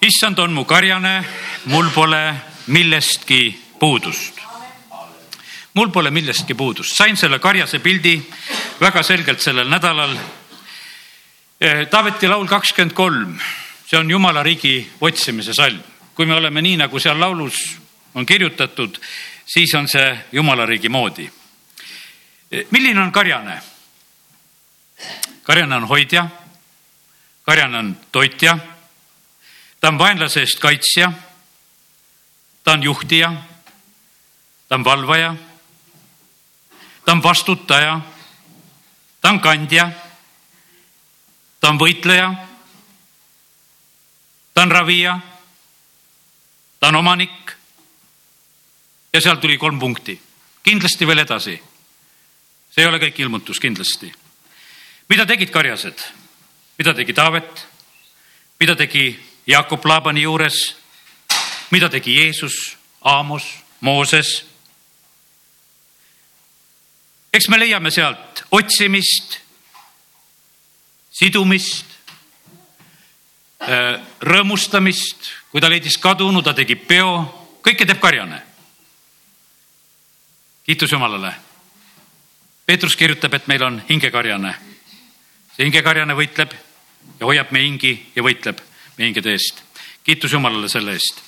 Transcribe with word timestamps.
issand 0.00 0.38
on 0.38 0.52
mu 0.52 0.64
karjane, 0.64 1.24
mul 1.64 1.90
pole 1.94 2.34
millestki 2.66 3.60
puudust. 3.78 4.34
mul 5.74 5.90
pole 5.90 6.10
millestki 6.10 6.54
puudust, 6.54 6.96
sain 6.96 7.16
selle 7.16 7.38
karjase 7.38 7.78
pildi 7.78 8.16
väga 8.80 9.02
selgelt 9.02 9.40
sellel 9.40 9.68
nädalal. 9.68 10.16
Taaveti 11.90 12.28
laul 12.28 12.46
kakskümmend 12.48 12.94
kolm, 12.96 13.38
see 13.88 13.98
on 13.98 14.10
Jumala 14.10 14.42
riigi 14.42 14.90
otsimise 15.00 15.54
salm. 15.54 15.80
kui 16.14 16.26
me 16.26 16.34
oleme 16.34 16.62
nii, 16.62 16.76
nagu 16.76 16.98
seal 16.98 17.20
laulus 17.20 17.76
on 18.14 18.26
kirjutatud, 18.26 18.98
siis 19.46 19.74
on 19.74 19.88
see 19.88 20.18
Jumala 20.32 20.66
riigi 20.66 20.88
moodi. 20.88 21.30
milline 22.70 23.00
on 23.00 23.12
karjane? 23.12 23.60
karjane 25.42 25.76
on 25.76 25.88
hoidja, 25.88 26.26
karjane 27.44 27.78
on 27.78 27.96
toitja 28.12 28.58
ta 29.86 29.90
on 29.90 29.98
vaenlase 29.98 30.40
eest 30.42 30.58
kaitsja. 30.58 31.12
ta 32.64 32.72
on 32.72 32.82
juhtija. 32.82 33.32
ta 34.68 34.74
on 34.74 34.84
valvaja. 34.84 35.34
ta 37.04 37.12
on 37.12 37.22
vastutaja. 37.22 38.00
ta 39.20 39.28
on 39.28 39.40
kandja. 39.40 39.90
ta 41.60 41.68
on 41.68 41.78
võitleja. 41.78 42.34
ta 44.54 44.62
on 44.62 44.70
ravija. 44.70 45.20
ta 46.80 46.88
on 46.88 46.94
omanik. 46.94 47.54
ja 49.12 49.20
seal 49.20 49.36
tuli 49.36 49.58
kolm 49.58 49.78
punkti, 49.78 50.18
kindlasti 50.62 51.06
veel 51.06 51.22
edasi. 51.22 51.62
see 52.70 52.82
ei 52.82 52.90
ole 52.90 52.98
kõik 52.98 53.22
ilmutus, 53.22 53.62
kindlasti. 53.62 54.10
mida 55.08 55.26
tegid 55.26 55.54
karjased, 55.54 56.04
mida 56.78 56.94
tegi 56.94 57.12
Taavet, 57.12 57.66
mida 58.58 58.74
tegi 58.74 59.35
Jakob 59.46 59.84
Laabani 59.84 60.22
juures. 60.22 60.76
mida 61.70 61.88
tegi 61.88 62.14
Jeesus, 62.14 62.76
Aamos, 63.00 63.42
Mooses? 63.80 64.46
eks 67.36 67.48
me 67.48 67.58
leiame 67.58 67.90
sealt 67.92 68.44
otsimist, 68.50 69.38
sidumist, 71.12 71.86
äh, 73.60 74.00
rõõmustamist, 74.20 75.32
kui 75.52 75.60
ta 75.60 75.68
leidis 75.68 75.98
kadunu, 76.00 76.42
ta 76.42 76.54
tegi 76.56 76.76
peo, 76.76 77.10
kõike 77.62 77.86
teeb 77.86 78.00
karjane. 78.00 78.42
kiitus 80.64 80.92
Jumalale. 80.92 81.34
Peetrus 82.66 82.96
kirjutab, 82.96 83.34
et 83.34 83.46
meil 83.46 83.62
on 83.62 83.82
hingekarjane. 83.88 84.54
see 85.56 85.64
hingekarjane 85.64 86.14
võitleb 86.14 86.52
ja 87.20 87.26
hoiab 87.26 87.52
meie 87.52 87.64
hingi 87.64 88.12
ja 88.16 88.22
võitleb 88.22 88.60
meie 88.96 89.08
hingede 89.08 89.32
eest. 89.32 89.62
kiitus 90.04 90.32
Jumalale 90.32 90.68
selle 90.68 90.92
eest. 90.92 91.20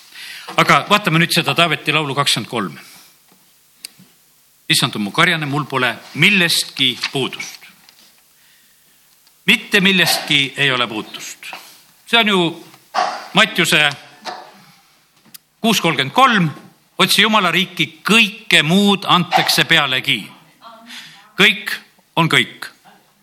aga 0.56 0.86
vaatame 0.90 1.18
nüüd 1.18 1.34
seda 1.34 1.54
Taaveti 1.54 1.92
laulu 1.92 2.14
kakskümmend 2.14 2.50
kolm. 2.50 2.78
issand 4.68 4.96
on 4.96 5.02
mu 5.02 5.10
karjane, 5.10 5.46
mul 5.46 5.64
pole 5.64 5.94
millestki 6.14 6.98
puudust. 7.12 7.60
mitte 9.46 9.80
millestki 9.80 10.54
ei 10.56 10.72
ole 10.72 10.86
puutust. 10.86 11.52
see 12.06 12.20
on 12.20 12.28
ju 12.28 12.64
Mattiuse 13.32 13.90
kuus 15.60 15.80
kolmkümmend 15.80 16.14
kolm, 16.14 16.50
otsi 16.98 17.22
Jumala 17.22 17.50
riiki, 17.50 18.00
kõike 18.02 18.62
muud 18.62 19.04
antakse 19.06 19.64
pealegi. 19.64 20.30
kõik 21.38 21.74
on 22.16 22.28
kõik, 22.28 22.72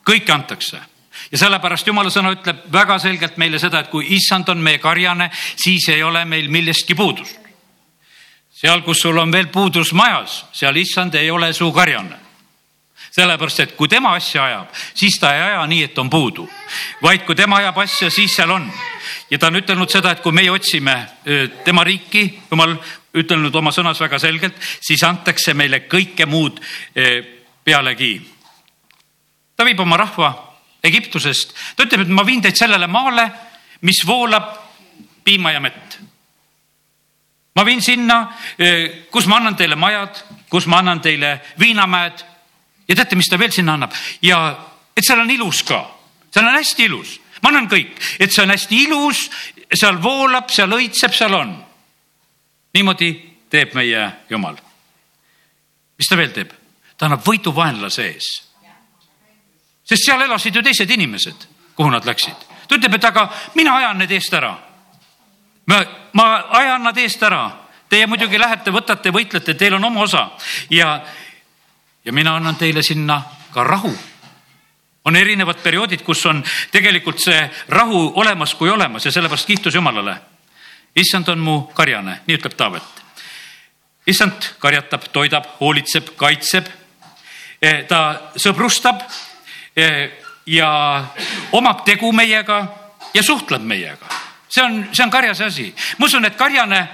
kõike 0.05 0.31
antakse 0.31 0.94
ja 1.31 1.37
sellepärast 1.37 1.87
jumala 1.87 2.11
sõna 2.13 2.33
ütleb 2.35 2.67
väga 2.73 2.99
selgelt 2.99 3.37
meile 3.37 3.59
seda, 3.59 3.81
et 3.81 3.89
kui 3.93 4.07
issand 4.15 4.49
on 4.49 4.61
meie 4.63 4.79
karjane, 4.79 5.29
siis 5.33 5.89
ei 5.93 6.03
ole 6.03 6.25
meil 6.25 6.49
millestki 6.49 6.95
puudust. 6.95 7.39
seal, 8.55 8.81
kus 8.81 9.01
sul 9.01 9.17
on 9.17 9.31
veel 9.31 9.47
puudus 9.47 9.93
majas, 9.93 10.45
seal 10.53 10.75
issand 10.75 11.15
ei 11.15 11.31
ole 11.31 11.53
su 11.53 11.71
karjane 11.71 12.25
sellepärast, 13.15 13.59
et 13.59 13.75
kui 13.77 13.87
tema 13.87 14.13
asja 14.17 14.43
ajab, 14.43 14.71
siis 14.93 15.15
ta 15.19 15.31
ei 15.35 15.41
aja 15.41 15.63
nii, 15.69 15.83
et 15.87 15.97
on 16.01 16.09
puudu, 16.11 16.47
vaid 17.03 17.23
kui 17.27 17.35
tema 17.35 17.61
ajab 17.61 17.77
asja, 17.85 18.09
siis 18.11 18.35
seal 18.35 18.51
on. 18.51 18.67
ja 19.29 19.39
ta 19.39 19.47
on 19.47 19.59
ütelnud 19.61 19.91
seda, 19.91 20.11
et 20.11 20.23
kui 20.23 20.35
meie 20.35 20.51
otsime 20.51 20.95
tema 21.63 21.83
riiki, 21.87 22.25
jumal 22.51 22.75
ütelnud 23.15 23.55
oma 23.55 23.71
sõnas 23.71 24.01
väga 24.03 24.19
selgelt, 24.19 24.59
siis 24.83 25.03
antakse 25.07 25.53
meile 25.53 25.85
kõike 25.87 26.27
muud 26.27 26.59
pealegi. 27.63 28.13
ta 29.55 29.63
viib 29.63 29.79
oma 29.79 29.97
rahva 29.97 30.33
Egiptusest. 30.85 31.53
ta 31.75 31.83
ütleb, 31.83 32.05
et 32.05 32.13
ma 32.13 32.25
viin 32.25 32.41
teid 32.41 32.57
sellele 32.57 32.87
maale, 32.87 33.29
mis 33.81 34.03
voolab 34.07 34.51
piima 35.25 35.51
ja 35.51 35.59
mett. 35.59 35.99
ma 37.55 37.65
viin 37.65 37.81
sinna, 37.81 38.35
eh, 38.59 39.07
kus 39.11 39.27
ma 39.27 39.37
annan 39.37 39.55
teile 39.55 39.75
majad, 39.75 40.23
kus 40.49 40.67
ma 40.67 40.79
annan 40.83 41.01
teile 41.01 41.39
viinamäed 41.59 42.25
ja 42.87 42.95
teate, 42.95 43.15
mis 43.15 43.29
ta 43.29 43.39
veel 43.39 43.51
sinna 43.51 43.73
annab 43.73 43.93
ja 44.21 44.39
et 44.95 45.03
seal 45.03 45.19
on 45.19 45.31
ilus 45.31 45.63
ka, 45.63 45.79
seal 46.31 46.47
on 46.47 46.57
hästi 46.57 46.85
ilus, 46.89 47.19
ma 47.41 47.49
annan 47.49 47.69
kõik, 47.71 47.95
et 48.19 48.31
see 48.31 48.43
on 48.43 48.51
hästi 48.53 48.81
ilus, 48.87 49.29
seal 49.73 50.01
voolab, 50.03 50.49
seal 50.49 50.71
õitseb, 50.71 51.15
seal 51.15 51.33
on. 51.33 51.55
niimoodi 52.75 53.11
teeb 53.49 53.73
meie 53.75 54.11
Jumal. 54.29 54.57
mis 55.97 56.07
ta 56.09 56.17
veel 56.17 56.31
teeb? 56.31 56.51
ta 56.97 57.07
annab 57.07 57.23
võidu 57.25 57.55
vaenlase 57.55 58.07
ees 58.11 58.27
sest 59.85 60.05
seal 60.05 60.21
elasid 60.21 60.55
ju 60.55 60.63
teised 60.63 60.89
inimesed, 60.91 61.47
kuhu 61.75 61.89
nad 61.89 62.05
läksid. 62.05 62.35
ta 62.67 62.75
ütleb, 62.75 62.95
et 62.95 63.05
aga 63.05 63.29
mina 63.55 63.75
ajan 63.75 63.97
need 63.97 64.11
eest 64.11 64.33
ära. 64.33 64.55
ma, 65.65 65.83
ma 66.13 66.25
ajan 66.49 66.83
nad 66.83 66.97
eest 66.97 67.23
ära. 67.23 67.51
Teie 67.89 68.07
muidugi 68.07 68.39
lähete, 68.39 68.71
võtate, 68.71 69.11
võitlete, 69.13 69.53
teil 69.53 69.75
on 69.77 69.83
oma 69.83 70.01
osa 70.01 70.29
ja, 70.69 71.05
ja 72.05 72.13
mina 72.13 72.35
annan 72.35 72.55
teile 72.55 72.81
sinna 72.83 73.21
ka 73.53 73.63
rahu 73.63 73.93
on 75.05 75.15
erinevad 75.15 75.61
perioodid, 75.63 76.01
kus 76.01 76.25
on 76.25 76.43
tegelikult 76.71 77.21
see 77.21 77.39
rahu 77.69 78.11
olemas 78.21 78.55
kui 78.57 78.69
olemas 78.69 79.05
ja 79.05 79.11
sellepärast 79.11 79.47
kiitus 79.47 79.75
Jumalale. 79.75 80.17
issand 80.95 81.27
on 81.27 81.39
mu 81.39 81.61
karjane, 81.73 82.21
nii 82.27 82.37
ütleb 82.37 82.55
Taavet. 82.57 82.83
issand 84.07 84.49
karjatab, 84.59 85.05
toidab, 85.11 85.45
hoolitseb, 85.59 86.09
kaitseb. 86.15 86.65
Eh, 87.61 87.85
ta 87.87 88.31
sõbrustab 88.35 89.01
ja 90.45 90.69
omab 91.51 91.83
tegu 91.85 92.11
meiega 92.15 92.59
ja 93.13 93.23
suhtleb 93.23 93.61
meiega. 93.61 94.07
see 94.49 94.63
on, 94.63 94.87
see 94.93 95.03
on 95.03 95.11
karjase 95.11 95.45
asi. 95.45 95.73
ma 95.97 96.05
usun, 96.05 96.25
et 96.25 96.35
karjane, 96.35 96.87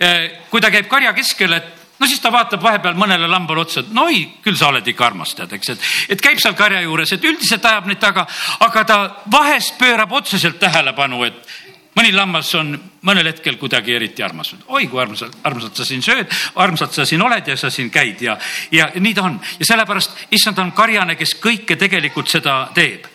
eh, 0.00 0.40
kui 0.50 0.60
ta 0.60 0.70
käib 0.70 0.88
karja 0.88 1.12
keskel, 1.12 1.52
et 1.52 1.80
no 2.00 2.06
siis 2.06 2.20
ta 2.20 2.32
vaatab 2.32 2.62
vahepeal 2.62 2.96
mõnele 2.98 3.28
lambale 3.28 3.64
otsa, 3.64 3.80
et 3.80 3.92
no 3.92 4.06
oi, 4.08 4.22
küll 4.44 4.56
sa 4.56 4.70
oled 4.70 4.86
ikka 4.86 5.06
armas, 5.06 5.34
tead, 5.36 5.52
eks, 5.56 5.72
et, 5.74 5.88
et 6.14 6.22
käib 6.22 6.40
seal 6.40 6.56
karja 6.58 6.80
juures, 6.84 7.12
et 7.12 7.24
üldiselt 7.24 7.66
ajab 7.66 7.90
neid 7.90 8.00
taga, 8.00 8.26
aga 8.66 8.84
ta 8.88 8.98
vahest 9.32 9.76
pöörab 9.78 10.12
otseselt 10.20 10.60
tähelepanu, 10.62 11.24
et 11.28 11.56
mõni 11.96 12.12
lammas 12.14 12.50
on 12.58 12.74
mõnel 13.06 13.30
hetkel 13.32 13.56
kuidagi 13.58 13.94
eriti 13.94 14.22
armas. 14.22 14.54
oi 14.66 14.86
kui 14.86 15.00
armsalt, 15.02 15.36
armsalt 15.44 15.76
sa 15.76 15.84
siin 15.84 16.02
sööd, 16.02 16.30
armsalt 16.54 16.94
sa 16.94 17.04
siin 17.06 17.22
oled 17.22 17.48
ja 17.48 17.56
sa 17.56 17.70
siin 17.70 17.90
käid 17.90 18.22
ja, 18.22 18.38
ja 18.70 18.90
nii 18.94 19.14
ta 19.14 19.22
on 19.26 19.40
ja 19.58 19.66
sellepärast 19.66 20.26
issand 20.30 20.58
on 20.58 20.72
karjane, 20.72 21.16
kes 21.16 21.34
kõike 21.42 21.76
tegelikult 21.76 22.28
seda 22.28 22.70
teeb. 22.74 23.06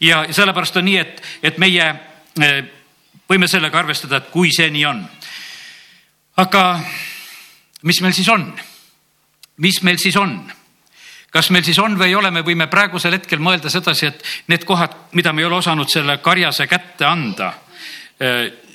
ja 0.00 0.24
sellepärast 0.30 0.76
on 0.76 0.84
nii, 0.84 0.96
et, 0.98 1.22
et 1.42 1.58
meie 1.58 1.88
eh, 2.40 2.62
võime 3.28 3.48
sellega 3.48 3.78
arvestada, 3.78 4.16
et 4.16 4.30
kui 4.32 4.50
see 4.52 4.70
nii 4.70 4.84
on. 4.86 5.04
aga 6.36 6.80
mis 7.82 8.00
meil 8.00 8.12
siis 8.16 8.28
on? 8.28 8.52
mis 9.56 9.82
meil 9.82 9.98
siis 9.98 10.16
on? 10.16 10.38
kas 11.32 11.50
meil 11.50 11.64
siis 11.64 11.78
on 11.78 11.98
või 11.98 12.12
ei 12.12 12.14
ole, 12.14 12.30
me 12.30 12.44
võime 12.44 12.66
praegusel 12.68 13.12
hetkel 13.12 13.40
mõelda 13.40 13.70
sedasi, 13.72 14.06
et 14.06 14.24
need 14.48 14.64
kohad, 14.64 15.12
mida 15.12 15.32
me 15.32 15.40
ei 15.40 15.48
ole 15.48 15.60
osanud 15.60 15.88
selle 15.88 16.18
karjase 16.24 16.66
kätte 16.66 17.06
anda 17.08 17.52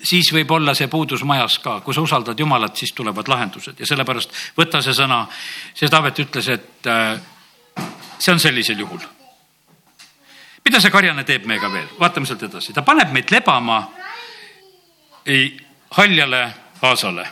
siis 0.03 0.31
võib 0.33 0.51
olla 0.51 0.73
see 0.75 0.87
puudus 0.91 1.23
majas 1.23 1.59
ka, 1.63 1.79
kui 1.81 1.93
sa 1.93 2.01
usaldad 2.01 2.39
Jumalat, 2.39 2.75
siis 2.75 2.93
tulevad 2.93 3.27
lahendused 3.27 3.79
ja 3.79 3.87
sellepärast 3.87 4.33
võta 4.57 4.81
see 4.81 4.93
sõna. 4.93 5.25
see 5.73 5.89
Taavet 5.89 6.19
ütles, 6.19 6.49
et 6.49 6.87
äh, 6.87 7.19
see 8.19 8.33
on 8.33 8.39
sellisel 8.39 8.79
juhul. 8.79 8.99
mida 10.65 10.81
see 10.81 10.91
karjane 10.91 11.23
teeb 11.23 11.45
meiega 11.45 11.71
veel, 11.71 11.87
vaatame 11.99 12.25
sealt 12.25 12.43
edasi, 12.43 12.73
ta 12.73 12.81
paneb 12.81 13.11
meid 13.11 13.31
lebama 13.31 13.79
ei, 15.25 15.57
haljale 15.97 16.53
aasale. 16.81 17.27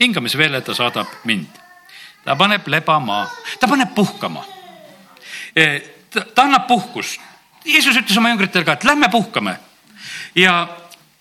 hingamisveele 0.00 0.60
ta 0.60 0.74
saadab 0.74 1.06
mind, 1.24 1.60
ta 2.24 2.36
paneb 2.36 2.66
lebama, 2.66 3.26
ta 3.60 3.68
paneb 3.68 3.94
puhkama. 3.94 4.44
Äh, 5.58 5.82
ta 6.34 6.42
annab 6.42 6.66
puhkust. 6.66 7.20
Jeesus 7.64 7.96
ütles 7.96 8.18
oma 8.18 8.30
jüngritele 8.30 8.64
ka, 8.64 8.72
et 8.72 8.84
lähme 8.84 9.08
puhkame 9.10 9.58
ja, 10.36 10.68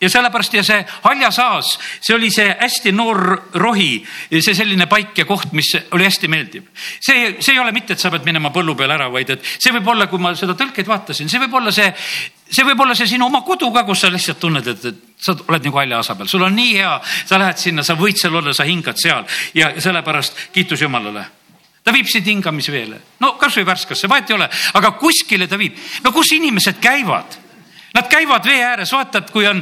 ja 0.05 0.11
sellepärast 0.13 0.53
ja 0.57 0.63
see 0.65 0.81
haljasaas, 1.03 1.71
see 1.99 2.15
oli 2.15 2.29
see 2.33 2.47
hästi 2.59 2.93
noor 2.95 3.21
rohi, 3.61 3.99
see 4.31 4.55
selline 4.57 4.87
paik 4.91 5.17
ja 5.23 5.27
koht, 5.27 5.53
mis 5.57 5.73
oli 5.95 6.07
hästi 6.07 6.29
meeldiv. 6.31 6.67
see, 6.99 7.35
see 7.39 7.53
ei 7.53 7.59
ole 7.59 7.73
mitte, 7.75 7.93
et 7.93 8.01
sa 8.01 8.11
pead 8.13 8.25
minema 8.27 8.53
põllu 8.53 8.75
peale 8.77 8.97
ära, 8.97 9.09
vaid 9.11 9.35
et 9.35 9.45
see 9.57 9.73
võib 9.75 9.93
olla, 9.95 10.09
kui 10.11 10.21
ma 10.21 10.35
seda 10.37 10.57
tõlkeid 10.57 10.87
vaatasin, 10.89 11.29
see 11.31 11.41
võib 11.41 11.57
olla 11.59 11.73
see, 11.75 11.87
see 12.49 12.67
võib 12.67 12.83
olla 12.85 12.97
see 12.97 13.09
sinu 13.15 13.29
oma 13.29 13.41
kodu 13.47 13.71
ka, 13.73 13.85
kus 13.87 14.05
sa 14.05 14.11
lihtsalt 14.13 14.39
tunned, 14.41 14.67
et, 14.67 14.85
et 14.91 15.23
sa 15.25 15.35
oled 15.35 15.65
nagu 15.69 15.81
haljaasa 15.81 16.17
peal, 16.19 16.29
sul 16.29 16.45
on 16.45 16.55
nii 16.55 16.75
hea, 16.77 16.99
sa 17.25 17.41
lähed 17.41 17.61
sinna, 17.61 17.83
sa 17.83 17.97
võid 17.99 18.21
seal 18.21 18.35
olla, 18.35 18.53
sa 18.53 18.67
hingad 18.67 19.01
seal 19.01 19.25
ja 19.57 19.73
sellepärast 19.79 20.47
kiitus 20.53 20.85
Jumalale 20.85 21.25
ta 21.85 21.93
viib 21.93 22.07
sind 22.09 22.25
hingamisveele, 22.25 22.97
no 23.21 23.35
kasvõi 23.37 23.65
värskasse, 23.67 24.09
vahet 24.09 24.31
ei 24.31 24.39
ole, 24.39 24.47
aga 24.73 24.95
kuskile 24.97 25.45
ta 25.47 25.59
viib. 25.61 25.77
no 26.03 26.11
kus 26.11 26.33
inimesed 26.33 26.81
käivad? 26.81 27.41
Nad 27.95 28.09
käivad 28.11 28.43
vee 28.43 28.59
ääres, 28.65 28.91
vaatad, 28.91 29.29
kui 29.31 29.45
on 29.47 29.61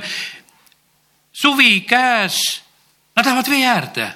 suvi 1.34 1.82
käes, 1.82 2.64
nad 3.16 3.26
lähevad 3.26 3.50
vee 3.50 3.66
äärde. 3.66 4.12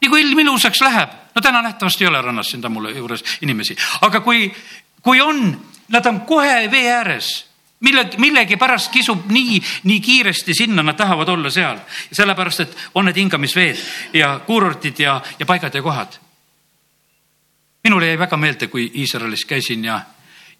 nii 0.00 0.10
kui 0.10 0.20
ilm 0.20 0.38
ilusaks 0.38 0.80
läheb, 0.80 1.10
no 1.34 1.40
täna 1.40 1.62
nähtavasti 1.62 2.04
ei 2.04 2.08
ole 2.08 2.22
rannas 2.22 2.50
siin 2.50 2.62
Tammula 2.62 2.90
juures 2.90 3.24
inimesi, 3.40 3.76
aga 4.00 4.20
kui, 4.20 4.54
kui 5.02 5.20
on, 5.20 5.60
nad 5.88 6.06
on 6.06 6.20
kohe 6.20 6.70
vee 6.70 6.92
ääres 6.92 7.52
millegi, 7.82 8.18
millegipärast 8.18 8.92
kisub 8.92 9.26
nii, 9.30 9.60
nii 9.82 10.00
kiiresti 10.00 10.54
sinna, 10.54 10.82
nad 10.82 10.96
tahavad 10.96 11.28
olla 11.28 11.50
seal. 11.50 11.78
sellepärast, 12.12 12.60
et 12.60 12.76
on 12.94 13.04
need 13.04 13.16
hingamisveed 13.16 13.78
ja 14.14 14.40
kuurortid 14.46 14.98
ja, 14.98 15.20
ja 15.38 15.46
paigad 15.46 15.74
ja 15.74 15.82
kohad. 15.82 16.18
minule 17.84 18.06
jäi 18.06 18.18
väga 18.18 18.36
meelde, 18.36 18.66
kui 18.66 18.90
Iisraelis 18.94 19.44
käisin 19.44 19.84
ja 19.84 20.00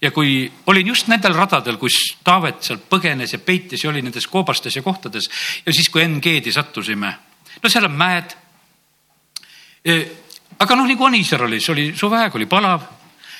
ja 0.02 0.10
kui 0.10 0.50
olin 0.66 0.86
just 0.86 1.08
nendel 1.10 1.34
radadel, 1.36 1.78
kus 1.78 1.98
Taavet 2.24 2.62
sealt 2.66 2.86
põgenes 2.90 3.34
ja 3.36 3.40
peitis 3.42 3.84
ja 3.84 3.90
oli 3.90 4.02
nendes 4.02 4.26
koobastes 4.30 4.76
ja 4.76 4.82
kohtades 4.82 5.28
ja 5.66 5.72
siis, 5.72 5.88
kui 5.92 6.02
NG-di 6.06 6.52
sattusime, 6.52 7.12
no 7.62 7.70
seal 7.70 7.86
on 7.86 7.98
mäed. 7.98 8.38
Aga 10.62 10.78
noh, 10.78 10.86
nagu 10.86 11.04
on 11.06 11.18
Iisraelis, 11.18 11.68
oli 11.74 11.90
suveaeg, 11.98 12.34
oli 12.38 12.48
palav 12.50 12.88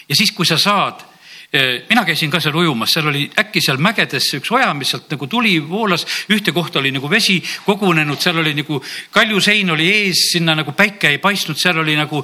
ja 0.09 0.19
siis, 0.19 0.31
kui 0.35 0.47
sa 0.47 0.59
saad 0.59 1.09
mina 1.53 2.00
käisin 2.09 2.31
ka 2.32 2.38
seal 2.41 2.55
ujumas, 2.56 2.94
seal 2.94 3.11
oli 3.11 3.26
äkki 3.43 3.61
seal 3.61 3.76
mägedes 3.82 4.31
üks 4.38 4.49
oja, 4.56 4.70
mis 4.73 4.88
sealt 4.94 5.11
nagu 5.12 5.26
tuli, 5.29 5.58
voolas, 5.69 6.06
ühte 6.32 6.55
kohta 6.56 6.81
oli 6.81 6.94
nagu 6.94 7.11
vesi 7.12 7.37
kogunenud, 7.67 8.17
seal 8.23 8.41
oli 8.41 8.55
nagu 8.56 8.79
kaljusein 9.12 9.75
oli 9.75 9.91
ees, 9.91 10.31
sinna 10.32 10.55
nagu 10.56 10.73
päike 10.73 11.11
ei 11.12 11.20
paistnud, 11.20 11.61
seal 11.61 11.82
oli 11.85 11.99
nagu 11.99 12.23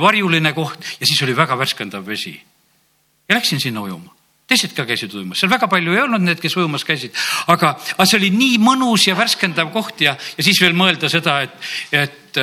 varjuline 0.00 0.54
koht 0.56 0.94
ja 0.96 1.04
siis 1.04 1.20
oli 1.26 1.36
väga 1.36 1.58
värskendav 1.60 2.08
vesi 2.08 2.38
ja 3.30 3.38
läksin 3.38 3.60
sinna 3.62 3.82
ujuma. 3.86 4.10
Teised 4.50 4.74
ka 4.74 4.82
käisid 4.82 5.12
ujumas, 5.14 5.38
seal 5.38 5.52
väga 5.52 5.68
palju 5.70 5.94
ei 5.94 6.02
olnud 6.02 6.24
need, 6.26 6.40
kes 6.42 6.56
ujumas 6.58 6.82
käisid, 6.82 7.14
aga, 7.52 7.76
aga 7.94 8.06
see 8.08 8.18
oli 8.18 8.32
nii 8.34 8.58
mõnus 8.58 9.06
ja 9.06 9.14
värskendav 9.14 9.70
koht 9.70 10.02
ja, 10.02 10.16
ja 10.18 10.42
siis 10.42 10.58
veel 10.58 10.74
mõelda 10.74 11.06
seda, 11.12 11.36
et, 11.46 11.68
et, 11.94 12.40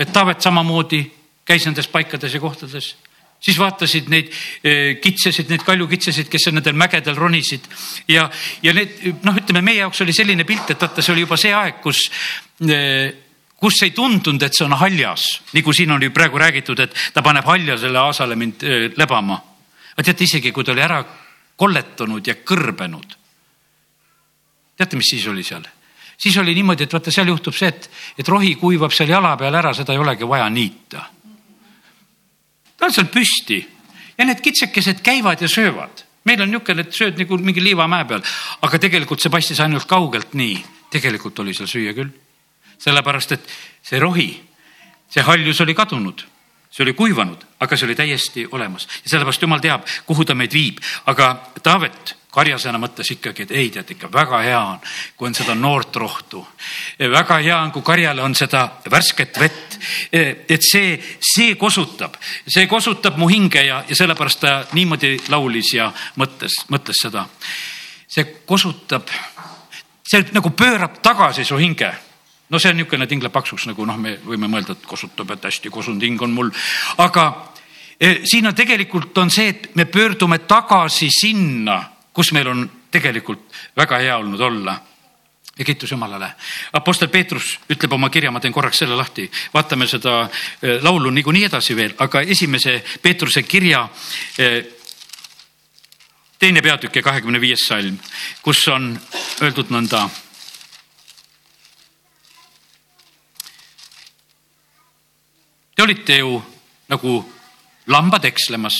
et 0.00 0.12
Taavet 0.14 0.40
samamoodi 0.40 1.02
käis 1.44 1.66
nendes 1.68 1.90
paikades 1.92 2.32
ja 2.32 2.40
kohtades. 2.40 2.94
siis 3.40 3.58
vaatasid 3.58 4.08
neid 4.12 4.32
eh, 4.64 4.96
kitsesid, 5.00 5.48
neid 5.52 5.62
kaljukitsesid, 5.64 6.28
kes 6.32 6.48
nendel 6.52 6.76
mägedel 6.76 7.16
ronisid. 7.16 7.68
Ja, 8.08 8.30
ja 8.62 8.72
need 8.76 9.20
noh, 9.24 9.36
ütleme 9.36 9.60
meie 9.64 9.80
jaoks 9.80 10.00
oli 10.00 10.16
selline 10.16 10.44
pilt, 10.48 10.70
et 10.70 10.80
vaata, 10.80 11.04
see 11.04 11.12
oli 11.12 11.26
juba 11.26 11.36
see 11.40 11.52
aeg, 11.56 11.82
kus 11.84 12.06
eh, 12.64 13.12
kus 13.60 13.82
ei 13.84 13.92
tundunud, 13.92 14.40
et 14.40 14.56
see 14.56 14.64
on 14.64 14.76
haljas, 14.80 15.26
nagu 15.52 15.72
siin 15.76 15.92
oli 15.92 16.08
praegu 16.08 16.40
räägitud, 16.40 16.80
et 16.80 16.96
ta 17.12 17.20
paneb 17.20 17.44
haljasele 17.44 18.00
aasale 18.08 18.40
mind 18.40 18.64
eh, 18.64 18.88
lebama 18.96 19.36
aga 20.00 20.06
teate, 20.08 20.24
isegi 20.24 20.50
kui 20.52 20.64
ta 20.64 20.72
oli 20.72 20.80
ära 20.80 21.02
kolletunud 21.60 22.24
ja 22.24 22.38
kõrbenud. 22.40 23.16
teate, 24.76 24.96
mis 24.96 25.12
siis 25.12 25.26
oli 25.28 25.44
seal? 25.44 25.66
siis 26.16 26.36
oli 26.40 26.54
niimoodi, 26.56 26.84
et 26.84 26.92
vaata, 26.92 27.12
seal 27.12 27.28
juhtub 27.28 27.54
see, 27.56 27.68
et, 27.68 27.90
et 28.18 28.28
rohi 28.28 28.54
kuivab 28.56 28.92
seal 28.96 29.12
jala 29.12 29.36
peal 29.36 29.54
ära, 29.54 29.74
seda 29.76 29.92
ei 29.92 30.00
olegi 30.00 30.28
vaja 30.28 30.48
niita. 30.48 31.04
ta 32.76 32.88
on 32.88 32.96
seal 32.96 33.12
püsti 33.12 33.60
ja 34.16 34.24
need 34.24 34.40
kitsekesed 34.40 35.04
käivad 35.04 35.44
ja 35.44 35.48
söövad. 35.48 36.06
meil 36.24 36.40
on 36.40 36.48
niisugune, 36.50 36.80
et 36.88 36.96
sööd 36.96 37.20
nagu 37.20 37.38
mingi 37.38 37.60
liivamäe 37.60 38.08
peal, 38.08 38.24
aga 38.62 38.78
tegelikult 38.78 39.20
see 39.20 39.30
paistis 39.30 39.60
ainult 39.60 39.84
kaugelt 39.84 40.32
nii. 40.32 40.56
tegelikult 40.90 41.38
oli 41.44 41.52
seal 41.54 41.68
süüa 41.68 41.92
küll. 41.92 42.08
sellepärast, 42.78 43.32
et 43.36 43.56
see 43.82 44.00
rohi, 44.00 44.32
see 45.12 45.28
haljus 45.28 45.60
oli 45.60 45.76
kadunud 45.76 46.24
see 46.70 46.84
oli 46.84 46.94
kuivanud, 46.94 47.42
aga 47.60 47.76
see 47.76 47.88
oli 47.88 47.98
täiesti 47.98 48.46
olemas 48.52 48.86
ja 49.02 49.10
sellepärast 49.10 49.42
jumal 49.42 49.60
teab, 49.60 49.86
kuhu 50.06 50.24
ta 50.24 50.34
meid 50.38 50.54
viib, 50.54 50.78
aga 51.10 51.34
Taavet 51.62 52.14
karjasena 52.30 52.78
mõtles 52.78 53.10
ikkagi, 53.10 53.42
et 53.42 53.54
ei, 53.58 53.70
tead 53.74 53.88
ikka 53.90 54.10
väga 54.12 54.38
hea 54.44 54.58
on, 54.60 54.78
kui 55.18 55.26
on 55.28 55.34
seda 55.34 55.54
noort 55.58 55.96
rohtu. 55.96 56.44
väga 56.98 57.40
hea 57.42 57.56
on, 57.58 57.72
kui 57.74 57.82
karjale 57.82 58.22
on 58.22 58.34
seda 58.34 58.68
värsket 58.90 59.40
vett. 59.40 59.78
et 60.12 60.62
see, 60.62 61.00
see 61.18 61.54
kosutab, 61.54 62.14
see 62.46 62.66
kosutab 62.66 63.18
mu 63.18 63.28
hinge 63.28 63.64
ja, 63.66 63.82
ja 63.88 63.96
sellepärast 63.96 64.40
ta 64.40 64.52
niimoodi 64.72 65.16
laulis 65.28 65.74
ja 65.74 65.90
mõtles, 66.16 66.62
mõtles 66.68 67.02
seda. 67.02 67.26
see 68.06 68.24
kosutab, 68.46 69.10
see 70.06 70.22
nagu 70.32 70.50
pöörab 70.50 71.02
tagasi 71.02 71.44
su 71.44 71.58
hinge 71.58 71.90
no 72.50 72.58
see 72.58 72.70
on 72.70 72.76
niisugune 72.80 73.06
tingleb 73.06 73.32
paksuks, 73.32 73.68
nagu 73.70 73.86
noh, 73.86 73.98
me 73.98 74.16
võime 74.24 74.50
mõelda, 74.50 74.74
et 74.76 74.86
kosutab, 74.86 75.30
et 75.34 75.48
hästi 75.48 75.70
kosunud 75.72 76.02
hing 76.02 76.22
on 76.22 76.34
mul, 76.34 76.50
aga 77.02 77.26
e, 77.94 78.20
siin 78.28 78.50
on 78.50 78.56
tegelikult 78.56 79.18
on 79.22 79.30
see, 79.30 79.48
et 79.54 79.68
me 79.78 79.86
pöördume 79.86 80.40
tagasi 80.50 81.10
sinna, 81.14 81.80
kus 82.12 82.32
meil 82.36 82.50
on 82.50 82.64
tegelikult 82.90 83.46
väga 83.76 84.00
hea 84.02 84.16
olnud 84.18 84.40
olla. 84.40 84.80
Ja 85.58 85.64
kiitus 85.64 85.90
Jumalale. 85.92 86.30
Apostel 86.72 87.10
Peetrus 87.12 87.58
ütleb 87.68 87.92
oma 87.92 88.08
kirja, 88.08 88.30
ma 88.32 88.40
teen 88.40 88.52
korraks 88.52 88.78
selle 88.80 88.96
lahti, 88.96 89.26
vaatame 89.52 89.86
seda 89.86 90.22
e, 90.24 90.78
laulu 90.80 91.10
niikuinii 91.12 91.44
edasi 91.50 91.76
veel, 91.76 91.94
aga 92.00 92.22
esimese 92.22 92.78
Peetruse 93.02 93.42
kirja 93.42 93.84
e, 94.38 94.48
teine 96.40 96.62
peatükk 96.64 96.96
ja 96.96 97.02
kahekümne 97.04 97.40
viies 97.40 97.66
salm, 97.68 97.98
kus 98.42 98.64
on 98.72 98.94
öeldud 99.44 99.70
nõnda 99.74 100.06
Te 105.80 105.84
olite 105.84 106.16
ju 106.18 106.42
nagu 106.92 107.10
lambad 107.88 108.24
ekslemas. 108.28 108.74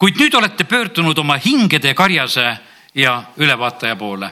kuid 0.00 0.16
nüüd 0.16 0.34
olete 0.34 0.64
pöördunud 0.64 1.18
oma 1.18 1.36
hingede 1.36 1.92
karjase 1.94 2.44
ja 2.94 3.24
ülevaataja 3.36 3.96
poole. 3.96 4.30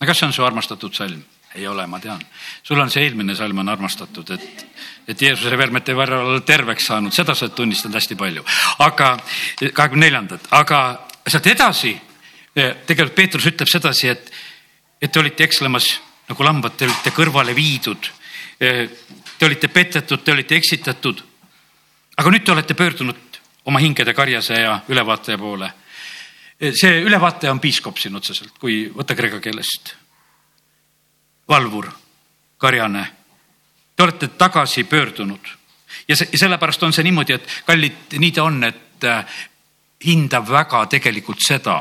no 0.00 0.06
kas 0.06 0.18
see 0.18 0.26
on 0.26 0.32
su 0.32 0.44
armastatud 0.44 0.94
salm? 0.94 1.20
ei 1.54 1.66
ole, 1.66 1.86
ma 1.86 2.00
tean. 2.00 2.22
sul 2.62 2.80
on 2.80 2.90
see 2.90 3.04
eelmine 3.04 3.34
salm 3.36 3.58
on 3.58 3.68
armastatud, 3.68 4.30
et, 4.30 4.66
et 5.08 5.22
Jeesuse 5.22 5.58
vermete 5.58 5.92
võrra 5.92 6.22
olla 6.24 6.40
terveks 6.40 6.86
saanud, 6.86 7.12
seda 7.12 7.34
sa 7.34 7.44
oled 7.44 7.54
tunnistanud 7.54 7.94
hästi 7.94 8.16
palju. 8.16 8.44
aga 8.78 9.18
kahekümne 9.74 10.06
neljandat, 10.06 10.48
aga 10.50 11.08
sealt 11.28 11.46
edasi 11.46 11.92
eh, 12.56 12.72
tegelikult 12.86 13.16
Peetrus 13.16 13.50
ütleb 13.52 13.68
sedasi, 13.68 14.08
et, 14.08 14.32
et 15.02 15.12
te 15.12 15.20
olite 15.20 15.44
ekslemas 15.44 15.90
nagu 16.28 16.48
lambad, 16.48 16.78
te 16.78 16.88
olite 16.88 17.12
kõrvale 17.12 17.52
viidud 17.54 18.10
te 18.60 19.46
olite 19.46 19.68
petetud, 19.68 20.20
te 20.22 20.32
olite 20.32 20.56
eksitatud. 20.56 21.22
aga 22.16 22.30
nüüd 22.30 22.44
te 22.44 22.52
olete 22.52 22.74
pöördunud 22.74 23.38
oma 23.64 23.80
hingede 23.80 24.12
karjase 24.14 24.54
ja 24.60 24.80
ülevaataja 24.88 25.38
poole. 25.38 25.72
Eh, 26.60 26.72
see 26.76 27.00
ülevaataja 27.00 27.52
on 27.52 27.60
piiskop 27.60 27.98
siin 27.98 28.16
otseselt, 28.16 28.58
kui 28.58 28.90
võtta 28.92 29.16
kreeka 29.16 29.40
keelest. 29.40 29.94
valvur, 31.48 31.88
karjane. 32.58 33.06
Te 33.96 34.02
olete 34.02 34.28
tagasi 34.28 34.84
pöördunud 34.84 35.48
ja 36.08 36.16
see, 36.16 36.28
sellepärast 36.36 36.82
on 36.82 36.92
see 36.92 37.04
niimoodi, 37.04 37.32
et 37.32 37.48
kallid, 37.66 38.18
nii 38.18 38.32
ta 38.32 38.44
on, 38.44 38.64
et 38.64 39.04
eh, 39.04 39.24
hindab 40.04 40.48
väga 40.48 40.86
tegelikult 40.86 41.40
seda, 41.40 41.80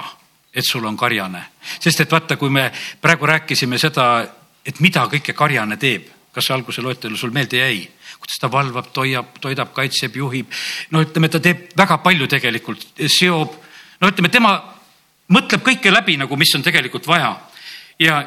et 0.53 0.65
sul 0.65 0.85
on 0.85 0.97
karjane, 0.97 1.43
sest 1.79 1.99
et 1.99 2.11
vaata, 2.11 2.37
kui 2.37 2.49
me 2.49 2.71
praegu 3.01 3.25
rääkisime 3.25 3.77
seda, 3.77 4.25
et 4.65 4.79
mida 4.79 5.05
kõike 5.11 5.33
karjane 5.33 5.77
teeb 5.77 6.18
kas 6.33 6.45
see 6.45 6.55
alguse 6.55 6.81
loetelu 6.81 7.17
sul 7.17 7.33
meelde 7.35 7.61
jäi? 7.61 7.87
kuidas 8.19 8.39
ta 8.41 8.49
valvab, 8.51 8.89
toiab, 8.93 9.37
toidab, 9.41 9.71
kaitseb, 9.73 10.15
juhib. 10.15 10.51
no 10.91 11.01
ütleme, 11.03 11.29
ta 11.29 11.39
teeb 11.39 11.69
väga 11.77 11.99
palju 12.03 12.27
tegelikult, 12.27 12.85
seob, 13.07 13.55
no 14.01 14.09
ütleme, 14.11 14.31
tema 14.33 14.57
mõtleb 15.31 15.63
kõike 15.63 15.93
läbi 15.93 16.17
nagu, 16.19 16.35
mis 16.37 16.51
on 16.55 16.65
tegelikult 16.65 17.07
vaja. 17.07 17.31
ja, 17.99 18.19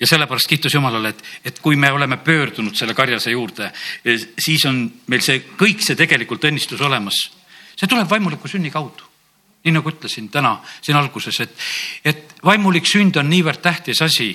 ja 0.00 0.06
sellepärast 0.06 0.48
kiitus 0.48 0.74
Jumalale, 0.74 1.14
et, 1.14 1.22
et 1.44 1.60
kui 1.62 1.76
me 1.76 1.92
oleme 1.92 2.16
pöördunud 2.16 2.76
selle 2.76 2.94
karjase 2.94 3.30
juurde, 3.30 3.70
siis 4.38 4.66
on 4.66 4.84
meil 5.06 5.22
see 5.22 5.44
kõik 5.58 5.84
see 5.84 5.96
tegelikult 5.96 6.44
õnnistus 6.50 6.82
olemas. 6.82 7.28
see 7.76 7.86
tuleb 7.86 8.10
vaimuliku 8.10 8.48
sünni 8.48 8.70
kaudu 8.70 9.06
nii 9.64 9.74
nagu 9.74 9.90
ütlesin 9.90 10.28
täna 10.32 10.58
siin 10.80 10.96
alguses, 10.96 11.40
et, 11.42 11.54
et 12.04 12.36
vaimulik 12.44 12.86
sünd 12.86 13.16
on 13.18 13.26
niivõrd 13.28 13.60
tähtis 13.62 14.00
asi 14.02 14.30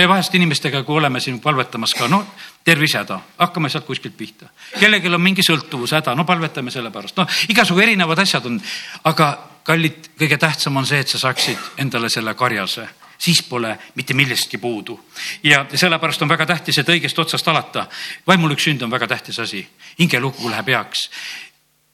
me 0.00 0.08
vahest 0.08 0.34
inimestega, 0.34 0.82
kui 0.82 0.96
oleme 0.96 1.20
siin 1.20 1.40
palvetamas 1.40 1.92
ka, 1.94 2.08
no 2.08 2.22
tervisehäda, 2.64 3.18
hakkame 3.38 3.68
sealt 3.68 3.84
kuskilt 3.84 4.16
pihta. 4.16 4.48
kellelgi 4.78 5.08
on 5.12 5.20
mingi 5.20 5.44
sõltuvushäda, 5.44 6.14
no 6.16 6.24
palvetame 6.24 6.70
selle 6.70 6.90
pärast, 6.90 7.18
noh, 7.20 7.28
igasugu 7.52 7.82
erinevad 7.84 8.18
asjad 8.18 8.46
on. 8.48 8.60
aga 9.04 9.28
kallid, 9.64 10.12
kõige 10.18 10.38
tähtsam 10.40 10.76
on 10.76 10.86
see, 10.88 11.00
et 11.04 11.08
sa 11.08 11.18
saaksid 11.18 11.82
endale 11.84 12.08
selle 12.08 12.34
karjase 12.34 12.88
siis 13.20 13.42
pole 13.44 13.74
mitte 13.94 14.14
millestki 14.16 14.58
puudu. 14.58 14.96
ja 15.42 15.66
sellepärast 15.74 16.22
on 16.22 16.28
väga 16.28 16.46
tähtis, 16.46 16.78
et 16.78 16.88
õigest 16.88 17.18
otsast 17.18 17.48
alata. 17.48 17.86
vaimulik 18.26 18.60
sünd 18.60 18.82
on 18.82 18.90
väga 18.90 19.06
tähtis 19.06 19.38
asi, 19.38 19.66
hingelugu 19.98 20.50
läheb 20.50 20.68
heaks. 20.68 21.10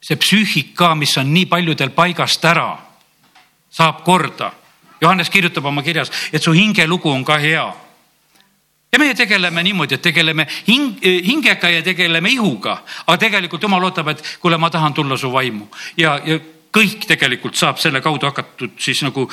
see 0.03 0.17
psüühika, 0.17 0.95
mis 0.95 1.17
on 1.19 1.35
nii 1.35 1.47
paljudel 1.47 1.91
paigast 1.91 2.45
ära, 2.45 2.79
saab 3.71 4.05
korda. 4.05 4.53
Johannes 5.01 5.31
kirjutab 5.31 5.65
oma 5.65 5.83
kirjas, 5.83 6.13
et 6.33 6.43
su 6.43 6.53
hingelugu 6.53 7.11
on 7.11 7.25
ka 7.25 7.39
hea 7.39 7.86
ja 8.93 8.99
meie 8.99 9.15
tegeleme 9.15 9.63
niimoodi, 9.63 9.95
et 9.95 10.03
tegeleme 10.03 10.47
hing, 10.69 11.01
hingega 11.03 11.71
ja 11.71 11.83
tegeleme 11.85 12.31
ihuga, 12.31 12.79
aga 13.07 13.17
tegelikult 13.21 13.63
jumal 13.63 13.85
ootab, 13.89 14.13
et 14.15 14.23
kuule, 14.41 14.59
ma 14.59 14.71
tahan 14.71 14.95
tulla 14.95 15.19
su 15.21 15.33
vaimu. 15.33 15.67
Ja, 15.97 16.17
ja 16.25 16.39
kõik 16.77 17.07
tegelikult 17.09 17.57
saab 17.57 17.81
selle 17.81 18.01
kaudu 18.05 18.29
hakatud 18.29 18.77
siis 18.83 19.01
nagu 19.05 19.27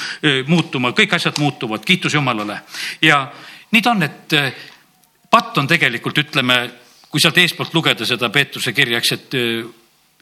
muutuma, 0.48 0.94
kõik 0.96 1.16
asjad 1.18 1.40
muutuvad, 1.42 1.84
kiitus 1.86 2.14
Jumalale. 2.14 2.62
ja 3.02 3.26
nii 3.72 3.82
ta 3.82 3.92
on, 3.92 4.04
et 4.04 4.36
patt 5.30 5.58
on 5.58 5.68
tegelikult, 5.68 6.18
ütleme, 6.18 6.58
kui 7.10 7.22
sealt 7.22 7.38
eespoolt 7.38 7.74
lugeda 7.74 8.06
seda 8.06 8.30
Peetruse 8.30 8.74
kirja, 8.74 9.02
eks, 9.02 9.12
et 9.18 9.38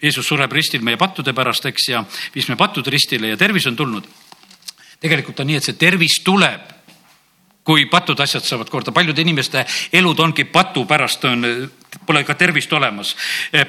Jeesus 0.01 0.25
sureb 0.27 0.51
ristil 0.51 0.81
meie 0.81 0.97
pattude 0.97 1.33
pärast, 1.37 1.67
eks, 1.69 1.87
ja 1.91 2.03
viis 2.33 2.47
me 2.49 2.57
pattud 2.57 2.87
ristile 2.89 3.33
ja 3.33 3.37
tervis 3.37 3.67
on 3.69 3.75
tulnud. 3.75 4.07
tegelikult 5.01 5.39
on 5.39 5.47
nii, 5.49 5.57
et 5.57 5.65
see 5.65 5.77
tervis 5.81 6.19
tuleb 6.25 6.80
kui 7.63 7.85
patud 7.85 8.19
asjad 8.19 8.43
saavad 8.45 8.69
korda, 8.69 8.91
paljude 8.91 9.21
inimeste 9.21 9.65
elud 9.93 10.19
ongi 10.19 10.45
patu 10.49 10.85
pärast 10.89 11.25
on, 11.29 11.45
pole 12.05 12.23
ka 12.23 12.33
tervist 12.35 12.73
olemas. 12.73 13.15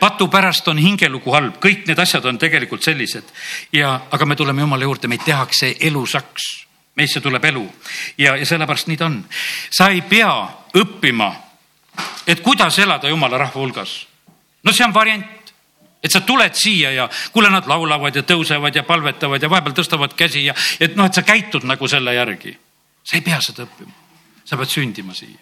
patu 0.00 0.28
pärast 0.28 0.68
on 0.68 0.78
hingelugu 0.78 1.32
halb, 1.32 1.58
kõik 1.60 1.86
need 1.86 1.98
asjad 1.98 2.24
on 2.24 2.38
tegelikult 2.38 2.82
sellised. 2.82 3.28
Ja, 3.72 4.00
aga 4.10 4.26
me 4.26 4.36
tuleme 4.36 4.64
jumala 4.64 4.88
juurde, 4.88 5.08
meid 5.08 5.24
tehakse 5.24 5.74
elusaks, 5.80 6.48
meisse 6.96 7.20
tuleb 7.20 7.44
elu. 7.44 7.66
Ja, 8.18 8.36
ja 8.36 8.46
sellepärast 8.46 8.88
nii 8.88 8.96
ta 8.96 9.06
on. 9.06 9.20
sa 9.70 9.90
ei 9.92 10.00
pea 10.00 10.32
õppima, 10.74 11.32
et 12.26 12.40
kuidas 12.40 12.78
elada 12.78 13.08
jumala 13.08 13.38
rahva 13.38 13.60
hulgas. 13.60 14.06
no 14.64 14.72
see 14.72 14.84
on 14.84 14.94
variant. 14.94 15.26
Et 16.02 16.10
sa 16.10 16.20
tuled 16.20 16.54
siia 16.58 16.90
ja 16.90 17.08
kuule, 17.32 17.50
nad 17.50 17.66
laulavad 17.66 18.16
ja 18.16 18.22
tõusevad 18.26 18.74
ja 18.74 18.82
palvetavad 18.82 19.42
ja 19.42 19.50
vahepeal 19.50 19.74
tõstavad 19.74 20.16
käsi 20.18 20.44
ja 20.44 20.54
et 20.80 20.96
noh, 20.96 21.06
et 21.06 21.14
sa 21.14 21.22
käitud 21.22 21.62
nagu 21.62 21.88
selle 21.88 22.14
järgi 22.14 22.56
sa 23.04 23.16
ei 23.16 23.24
pea 23.24 23.40
seda 23.42 23.66
õppima, 23.66 23.92
sa 24.44 24.58
pead 24.58 24.70
sündima 24.70 25.14
siia. 25.14 25.38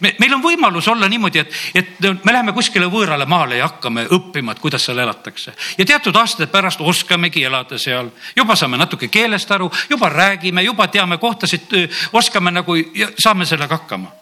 me, 0.00 0.14
meil 0.18 0.34
on 0.34 0.42
võimalus 0.42 0.88
olla 0.88 1.08
niimoodi, 1.08 1.38
et, 1.38 1.54
et 1.74 2.00
me 2.00 2.32
läheme 2.32 2.52
kuskile 2.56 2.88
võõrale 2.92 3.26
maale 3.28 3.60
ja 3.60 3.68
hakkame 3.68 4.06
õppima, 4.16 4.52
et 4.52 4.60
kuidas 4.60 4.84
seal 4.84 4.98
elatakse. 4.98 5.54
ja 5.78 5.86
teatud 5.86 6.16
aastate 6.16 6.50
pärast 6.52 6.80
oskamegi 6.80 7.44
elada 7.44 7.78
seal, 7.78 8.10
juba 8.36 8.56
saame 8.56 8.80
natuke 8.80 9.08
keelest 9.08 9.50
aru, 9.50 9.70
juba 9.90 10.08
räägime, 10.08 10.62
juba 10.62 10.88
teame 10.88 11.18
kohtasid, 11.18 11.72
oskame 12.12 12.50
nagu, 12.50 12.76
saame 13.18 13.46
sellega 13.46 13.76
hakkama. 13.80 14.12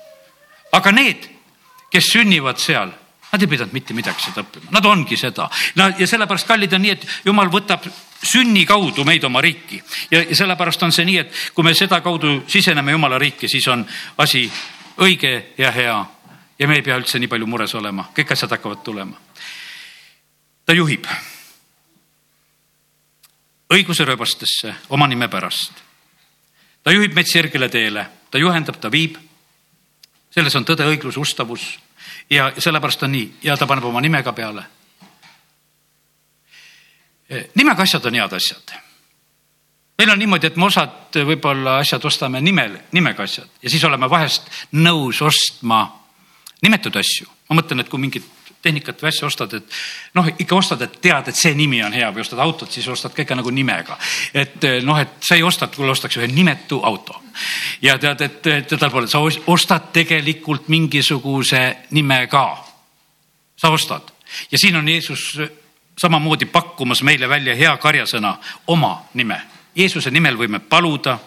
aga 0.73 0.93
need, 0.93 1.29
kes 1.91 2.13
sünnivad 2.13 2.59
seal 2.59 2.95
Nad 3.29 3.43
ei 3.45 3.49
pidanud 3.51 3.75
mitte 3.77 3.93
midagi 3.93 4.25
seda 4.25 4.41
õppima, 4.41 4.71
nad 4.73 4.87
ongi 4.89 5.17
seda 5.21 5.51
no, 5.77 5.91
ja 5.99 6.07
sellepärast 6.09 6.49
kallid 6.49 6.73
on 6.73 6.81
nii, 6.81 6.95
et 6.97 7.03
jumal 7.29 7.51
võtab 7.53 7.85
sünni 8.23 8.67
kaudu 8.67 9.05
meid 9.05 9.25
oma 9.25 9.41
riiki 9.41 9.83
ja, 10.11 10.23
ja 10.23 10.37
sellepärast 10.37 10.83
on 10.83 10.93
see 10.93 11.05
nii, 11.05 11.19
et 11.19 11.33
kui 11.55 11.65
me 11.65 11.75
sedakaudu 11.75 12.43
siseneme 12.47 12.93
jumala 12.93 13.19
riiki, 13.19 13.49
siis 13.49 13.69
on 13.69 13.87
asi 14.19 14.47
õige 14.99 15.55
ja 15.59 15.73
hea 15.73 15.99
ja 16.59 16.69
me 16.69 16.79
ei 16.79 16.83
pea 16.83 16.99
üldse 16.99 17.19
nii 17.19 17.31
palju 17.31 17.47
mures 17.47 17.75
olema, 17.79 18.09
kõik 18.17 18.33
asjad 18.35 18.57
hakkavad 18.57 18.83
tulema. 18.85 19.17
ta 20.67 20.75
juhib 20.75 21.07
õiguse 23.73 24.05
rööbastesse 24.05 24.75
oma 24.89 25.07
nime 25.07 25.29
pärast. 25.29 25.73
ta 26.83 26.93
juhib 26.93 27.15
meid 27.15 27.27
sirgele 27.27 27.69
teele, 27.69 28.07
ta 28.31 28.39
juhendab, 28.39 28.81
ta 28.81 28.91
viib. 28.91 29.17
selles 30.31 30.55
on 30.57 30.65
tõde, 30.65 30.85
õiglus, 30.85 31.17
ustavus 31.17 31.79
ja 32.31 32.53
sellepärast 32.59 33.03
on 33.03 33.13
nii 33.13 33.33
ja 33.43 33.57
ta 33.57 33.67
paneb 33.67 33.85
oma 33.85 34.01
nime 34.01 34.23
ka 34.23 34.33
peale. 34.33 34.78
Nimega 37.55 37.83
asjad 37.83 38.07
on 38.07 38.15
head 38.15 38.33
asjad. 38.33 38.75
meil 39.99 40.11
on 40.11 40.19
niimoodi, 40.19 40.47
et 40.47 40.57
me 40.57 40.65
osad 40.65 41.21
võib-olla 41.27 41.79
asjad 41.83 42.05
ostame 42.05 42.41
nimel, 42.41 42.79
nimega 42.93 43.23
asjad 43.23 43.49
ja 43.63 43.71
siis 43.71 43.85
oleme 43.85 44.11
vahest 44.11 44.49
nõus 44.73 45.23
ostma 45.23 45.85
nimetud 46.63 46.97
asju. 46.97 47.27
ma 47.49 47.61
mõtlen, 47.61 47.81
et 47.81 47.89
kui 47.89 48.01
mingit 48.01 48.25
tehnikat 48.63 49.03
või 49.03 49.09
asja 49.09 49.27
ostad, 49.27 49.53
et 49.55 49.77
noh, 50.19 50.27
ikka 50.39 50.57
ostad, 50.57 50.83
et 50.83 50.97
tead, 51.01 51.29
et 51.31 51.37
see 51.37 51.55
nimi 51.55 51.79
on 51.85 51.95
hea 51.95 52.09
või 52.15 52.25
ostad 52.25 52.41
autot, 52.43 52.71
siis 52.73 52.89
ostad 52.91 53.15
ka 53.15 53.23
ikka 53.23 53.37
nagu 53.39 53.51
nimega. 53.55 53.99
et 54.35 54.67
noh, 54.83 54.99
et 54.99 55.21
sa 55.21 55.37
ei 55.37 55.43
osta, 55.43 55.69
kuule 55.69 55.95
ostaks 55.95 56.19
ühe 56.19 56.27
nimetu 56.27 56.81
auto 56.85 57.23
ja 57.83 57.99
tead, 57.99 58.21
et, 58.21 58.75
tal 58.75 58.91
pole, 58.91 59.09
sa 59.09 59.23
ostad 59.47 59.93
tegelikult 59.93 60.69
mingisuguse 60.69 61.63
nime 61.91 62.27
ka. 62.27 62.65
sa 63.57 63.71
ostad 63.71 64.13
ja 64.51 64.59
siin 64.59 64.77
on 64.77 64.89
Jeesus 64.89 65.39
samamoodi 66.01 66.47
pakkumas 66.47 67.03
meile 67.03 67.29
välja 67.29 67.55
hea 67.57 67.77
karjasõna, 67.77 68.37
oma 68.67 68.93
nime. 69.15 69.41
Jeesuse 69.75 70.11
nimel 70.11 70.37
võime 70.37 70.59
paluda. 70.59 71.19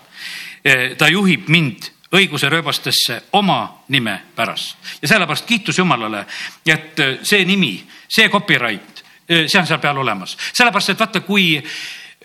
ta 0.98 1.08
juhib 1.08 1.48
mind 1.50 1.88
õiguse 2.14 2.50
rööbastesse 2.50 3.22
oma 3.34 3.84
nime 3.88 4.22
pärast 4.36 4.78
ja 5.02 5.08
sellepärast 5.08 5.46
kiitus 5.46 5.78
Jumalale, 5.78 6.26
et 6.66 7.00
see 7.24 7.46
nimi, 7.46 7.88
see 8.08 8.30
copyright, 8.30 9.04
see 9.28 9.60
on 9.60 9.68
seal 9.68 9.80
peal 9.80 9.98
olemas, 9.98 10.38
sellepärast 10.54 10.90
et 10.90 11.00
vaata, 11.00 11.22
kui, 11.26 11.64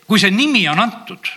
kui 0.06 0.20
see 0.20 0.30
nimi 0.30 0.68
on 0.68 0.80
antud 0.80 1.32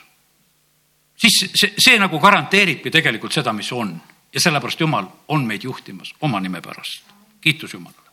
siis 1.22 1.52
see, 1.54 1.74
see 1.78 2.00
nagu 2.00 2.20
garanteeribki 2.20 2.92
tegelikult 2.92 3.36
seda, 3.36 3.54
mis 3.54 3.72
on 3.76 3.94
ja 4.34 4.44
sellepärast 4.44 4.80
Jumal 4.80 5.08
on 5.28 5.48
meid 5.48 5.64
juhtimas 5.64 6.14
oma 6.22 6.40
nime 6.40 6.62
pärast. 6.62 7.04
kiitus 7.42 7.74
Jumalale. 7.74 8.09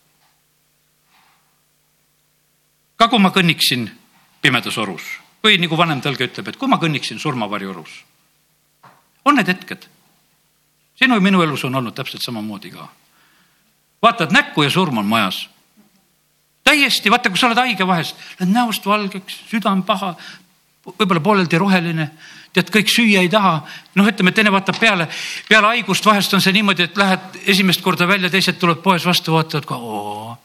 Ka 3.06 3.14
kui 3.14 3.22
ma 3.22 3.30
kõnniksin 3.30 3.86
pimedas 4.42 4.78
orus 4.82 5.06
või 5.46 5.60
nagu 5.62 5.78
vanem 5.78 6.00
tõlge 6.02 6.26
ütleb, 6.26 6.48
et 6.50 6.56
kui 6.58 6.68
ma 6.68 6.80
kõnniksin 6.82 7.20
surmavarju 7.22 7.70
orus. 7.70 8.04
on 9.25 9.36
need 9.36 9.48
hetked. 9.48 9.86
sinu 10.98 11.14
ja 11.14 11.20
minu 11.20 11.42
elus 11.42 11.64
on 11.64 11.75
olnud 11.75 11.94
täpselt 11.94 12.22
samamoodi 12.22 12.70
ka. 12.70 12.88
vaatad 14.02 14.32
näkku 14.32 14.62
ja 14.62 14.70
surm 14.70 14.98
on 14.98 15.06
majas 15.06 15.48
täiesti, 16.64 17.10
vaata, 17.10 17.30
kui 17.30 17.38
sa 17.38 17.46
oled 17.46 17.62
haige 17.62 17.86
vahest, 17.86 18.16
lähed 18.40 18.52
näost 18.52 18.86
valgeks, 18.86 19.38
süda 19.46 19.70
on 19.70 19.84
paha, 19.86 20.16
võib-olla 20.86 21.20
pooleldi 21.22 21.58
roheline, 21.58 22.08
tead, 22.52 22.72
kõik 22.75 22.90
süüa 22.90 23.22
ei 23.22 23.28
taha. 23.28 23.60
noh, 23.94 24.08
ütleme, 24.08 24.32
teine 24.32 24.50
vaatab 24.50 24.80
peale, 24.80 25.06
peale 25.48 25.66
haigust 25.66 26.06
vahest 26.06 26.34
on 26.34 26.42
see 26.42 26.52
niimoodi, 26.52 26.82
et 26.82 26.96
lähed 26.96 27.38
esimest 27.46 27.82
korda 27.86 28.08
välja, 28.08 28.30
teised 28.30 28.58
tulevad 28.58 28.82
poes 28.82 29.06
vastu, 29.06 29.32
vaatavad 29.32 29.66
ka, 29.68 29.76
oo, 29.76 30.36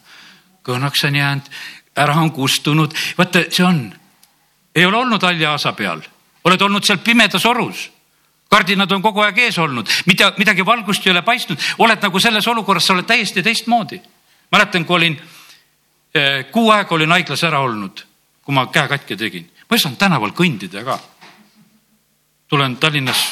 kõnaks 0.61 1.07
on 1.07 1.15
jäänud, 1.15 1.49
ära 1.95 2.15
on 2.21 2.31
kustunud. 2.31 2.93
vaata, 3.17 3.43
see 3.49 3.65
on, 3.65 3.93
ei 4.75 4.85
ole 4.85 4.97
olnud 4.97 5.23
haljaasa 5.23 5.73
peal, 5.73 6.01
oled 6.43 6.61
olnud 6.61 6.85
seal 6.85 7.01
pimedas 7.03 7.45
orus. 7.45 7.89
Kardinad 8.51 8.91
on 8.91 9.01
kogu 9.01 9.21
aeg 9.23 9.37
ees 9.45 9.57
olnud, 9.63 9.87
mida, 10.05 10.33
midagi 10.37 10.65
valgust 10.65 11.05
ei 11.07 11.13
ole 11.13 11.21
paistnud, 11.23 11.59
oled 11.79 12.01
nagu 12.03 12.19
selles 12.19 12.47
olukorras, 12.51 12.87
sa 12.87 12.93
oled 12.93 13.07
täiesti 13.07 13.43
teistmoodi. 13.43 14.01
mäletan, 14.51 14.85
kui 14.85 14.95
olin 14.95 15.21
eh, 16.15 16.45
kuu 16.51 16.71
aega 16.71 16.95
olin 16.95 17.11
haiglas 17.11 17.43
ära 17.43 17.59
olnud, 17.59 18.03
kui 18.43 18.55
ma 18.55 18.65
käe 18.67 18.87
katki 18.87 19.15
tegin, 19.15 19.47
ma 19.69 19.75
ei 19.75 19.79
saanud 19.79 19.99
tänaval 19.99 20.35
kõndida 20.35 20.83
ka. 20.83 20.99
Tulen 22.47 22.75
Tallinnas 22.77 23.23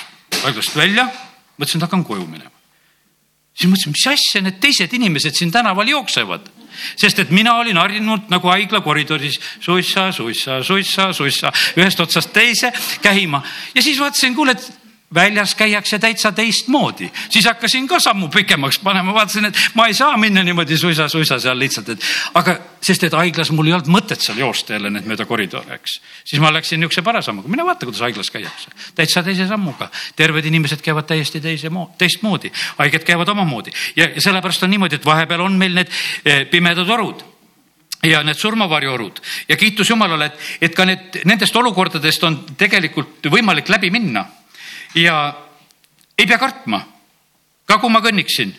haiglast 0.43 0.75
välja, 0.75 1.09
mõtlesin, 1.57 1.81
et 1.81 1.87
hakkan 1.89 2.05
koju 2.07 2.23
minema. 2.25 2.58
Siis 3.59 3.67
mõtlesin, 3.67 3.95
mis 3.95 4.07
asja 4.07 4.41
need 4.43 4.59
teised 4.63 4.93
inimesed 4.95 5.35
siin 5.35 5.51
tänaval 5.51 5.91
jooksevad, 5.91 6.47
sest 6.95 7.19
et 7.19 7.31
mina 7.35 7.57
olin 7.59 7.77
harjunud 7.77 8.29
nagu 8.31 8.51
haigla 8.53 8.79
koridoris 8.85 9.39
suissa, 9.59 10.09
suissa, 10.15 10.61
suissa, 10.63 11.09
suissa 11.13 11.51
ühest 11.75 11.99
otsast 11.99 12.31
teise 12.33 12.71
käima. 13.03 13.43
Ja 13.75 13.83
siis 13.83 13.99
vaatasin, 13.99 14.35
kuule, 14.35 14.55
et 14.55 14.78
väljas 15.13 15.55
käiakse 15.55 15.99
täitsa 15.99 16.31
teistmoodi, 16.31 17.09
siis 17.29 17.45
hakkasin 17.45 17.87
ka 17.87 17.99
sammu 17.99 18.27
pikemaks 18.27 18.79
panema, 18.79 19.13
vaatasin, 19.13 19.45
et 19.45 19.57
ma 19.73 19.87
ei 19.87 19.93
saa 19.93 20.17
minna 20.17 20.43
niimoodi 20.43 20.77
suisa-suisa 20.77 21.39
seal 21.39 21.59
lihtsalt, 21.59 21.89
et 21.89 22.05
aga 22.33 22.55
sest, 22.81 23.03
et 23.03 23.17
haiglas 23.17 23.51
mul 23.51 23.71
ei 23.71 23.73
olnud 23.73 23.89
mõtet 23.89 24.21
seal 24.21 24.37
joosta 24.37 24.77
jälle 24.77 24.91
need 24.93 25.09
mööda 25.09 25.25
koridore, 25.25 25.79
eks. 25.79 25.97
siis 26.29 26.41
ma 26.41 26.53
läksin 26.53 26.79
niisuguse 26.79 27.01
parasammuga, 27.05 27.49
mine 27.49 27.65
vaata, 27.65 27.89
kuidas 27.89 28.03
haiglas 28.05 28.29
käiakse, 28.29 28.69
täitsa 28.95 29.23
teise 29.25 29.47
sammuga. 29.49 29.89
terved 30.15 30.45
inimesed 30.45 30.81
käivad 30.85 31.09
täiesti 31.09 31.41
teise, 31.41 31.71
teistmoodi, 31.97 32.51
haiged 32.77 33.03
käivad 33.03 33.27
omamoodi. 33.33 33.73
Ja, 33.95 34.09
ja 34.15 34.21
sellepärast 34.21 34.63
on 34.63 34.69
niimoodi, 34.69 34.95
et 34.95 35.05
vahepeal 35.05 35.41
on 35.41 35.57
meil 35.57 35.73
need 35.73 35.89
eh, 36.25 36.45
pimedad 36.49 36.89
orud 36.89 37.25
ja 38.03 38.21
need 38.23 38.37
surmavarjuorud. 38.37 39.19
Ja 39.49 39.57
kiitus 39.57 39.89
Jumalale, 39.89 40.25
et, 40.25 40.49
et 40.61 40.75
ka 40.75 40.85
need, 40.85 41.23
nendest 41.25 41.55
olukordadest 41.55 42.23
on 42.23 42.43
tegelikult 42.57 43.25
võimalik 43.31 43.69
läbi 43.69 43.89
minna 43.91 44.25
ja 44.95 45.33
ei 46.17 46.27
pea 46.27 46.37
kartma. 46.37 46.81
ka 47.65 47.77
kui 47.77 47.89
ma 47.89 48.01
kõnniksin, 48.01 48.53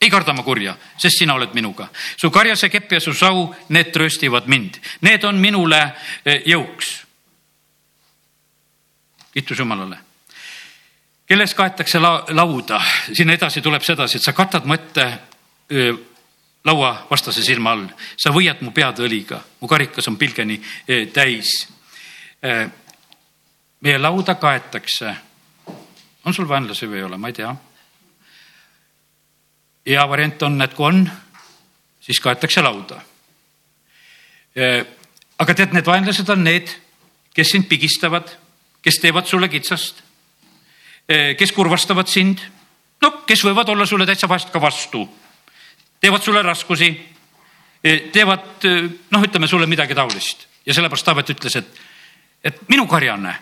ei 0.00 0.10
karda 0.10 0.32
ma 0.32 0.42
kurja, 0.42 0.76
sest 0.96 1.18
sina 1.18 1.34
oled 1.34 1.54
minuga. 1.54 1.88
su 2.16 2.30
karjase 2.30 2.68
kepp 2.68 2.92
ja 2.92 3.00
su 3.00 3.12
sau, 3.14 3.54
need 3.68 3.92
trööstivad 3.92 4.46
mind, 4.46 4.78
need 5.00 5.24
on 5.24 5.36
minule 5.36 5.94
eh, 6.24 6.42
jõuks. 6.46 7.04
kiitus 9.32 9.58
Jumalale 9.58 9.98
kelles 11.26 11.54
kaetakse 11.54 11.98
la 11.98 12.24
lauda, 12.36 12.80
sinna 13.12 13.34
edasi 13.34 13.62
tuleb 13.62 13.82
sedasi, 13.82 14.18
et 14.18 14.26
sa 14.26 14.32
katad 14.36 14.66
mu 14.68 14.74
ette 14.76 15.06
öö, 15.72 15.94
laua 16.64 17.06
vastase 17.10 17.42
silma 17.44 17.72
all, 17.72 17.86
sa 18.16 18.32
võiad 18.32 18.60
mu 18.64 18.74
pead 18.76 19.00
õliga, 19.04 19.40
mu 19.60 19.68
karikas 19.68 20.08
on 20.08 20.18
pilgeni 20.20 20.60
öö, 20.88 21.06
täis. 21.12 21.68
meie 23.80 23.98
lauda 23.98 24.34
kaetakse. 24.34 25.14
On 26.24 26.34
sul 26.34 26.48
vaenlasi 26.48 26.88
või 26.88 27.00
ei 27.00 27.06
ole, 27.08 27.18
ma 27.20 27.28
ei 27.28 27.36
tea. 27.36 27.54
hea 29.86 30.08
variant 30.08 30.42
on, 30.42 30.62
et 30.62 30.74
kui 30.74 30.86
on, 30.86 31.02
siis 32.00 32.20
kaetakse 32.20 32.62
lauda. 32.62 33.00
aga 35.38 35.54
tead, 35.54 35.74
need 35.74 35.86
vaenlased 35.86 36.28
on 36.30 36.44
need, 36.44 36.70
kes 37.34 37.52
sind 37.52 37.68
pigistavad, 37.68 38.30
kes 38.82 39.00
teevad 39.02 39.26
sulle 39.26 39.48
kitsast. 39.48 40.02
Kes 41.38 41.52
kurvastavad 41.52 42.08
sind, 42.08 42.40
no 43.02 43.10
kes 43.28 43.42
võivad 43.44 43.68
olla 43.68 43.84
sulle 43.86 44.06
täitsa 44.08 44.28
vahest 44.28 44.48
ka 44.52 44.60
vastu, 44.60 45.02
teevad 46.00 46.22
sulle 46.24 46.40
raskusi, 46.42 46.88
teevad 48.12 48.64
noh, 49.12 49.24
ütleme 49.26 49.48
sulle 49.50 49.68
midagi 49.68 49.94
taolist. 49.94 50.46
Ja 50.64 50.72
sellepärast 50.72 51.04
Taavet 51.04 51.34
ütles, 51.34 51.58
et, 51.60 51.80
et 52.40 52.62
minu 52.72 52.86
karjane 52.88 53.34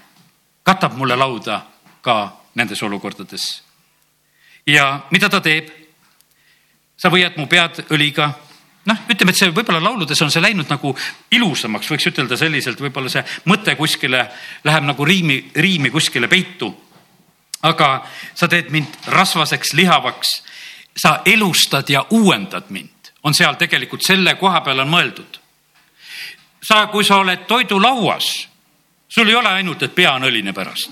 katab 0.66 0.96
mulle 0.98 1.14
lauda 1.14 1.60
ka 2.02 2.41
nendes 2.54 2.82
olukordades. 2.82 3.62
ja 4.66 5.00
mida 5.10 5.28
ta 5.28 5.40
teeb? 5.40 5.70
sa 6.96 7.10
võiad 7.10 7.36
mu 7.36 7.46
pead 7.46 7.84
õliga 7.90 8.30
noh, 8.86 8.98
ütleme, 9.10 9.30
et 9.30 9.38
see 9.38 9.50
võib-olla 9.50 9.82
lauludes 9.82 10.22
on 10.22 10.30
see 10.30 10.42
läinud 10.42 10.68
nagu 10.70 10.94
ilusamaks, 11.30 11.90
võiks 11.90 12.06
ütelda 12.06 12.36
selliselt, 12.36 12.80
võib-olla 12.80 13.10
see 13.10 13.24
mõte 13.46 13.76
kuskile 13.76 14.28
läheb 14.64 14.86
nagu 14.86 15.04
riimi, 15.04 15.50
riimi 15.54 15.90
kuskile 15.90 16.28
peitu 16.28 16.70
aga 17.62 18.02
sa 18.34 18.48
teed 18.48 18.70
mind 18.70 19.06
rasvaseks, 19.06 19.72
lihavaks. 19.72 20.42
sa 20.96 21.22
elustad 21.24 21.88
ja 21.88 22.04
uuendad 22.10 22.64
mind, 22.68 23.12
on 23.22 23.34
seal 23.34 23.54
tegelikult 23.56 24.02
selle 24.04 24.34
koha 24.34 24.60
peal 24.60 24.80
on 24.80 24.88
mõeldud. 24.88 25.38
sa, 26.62 26.86
kui 26.86 27.04
sa 27.04 27.16
oled 27.16 27.46
toidulauas, 27.46 28.48
sul 29.08 29.28
ei 29.28 29.34
ole 29.34 29.48
ainult, 29.48 29.82
et 29.82 29.94
pea 29.94 30.12
on 30.12 30.22
õline 30.24 30.52
pärast. 30.52 30.90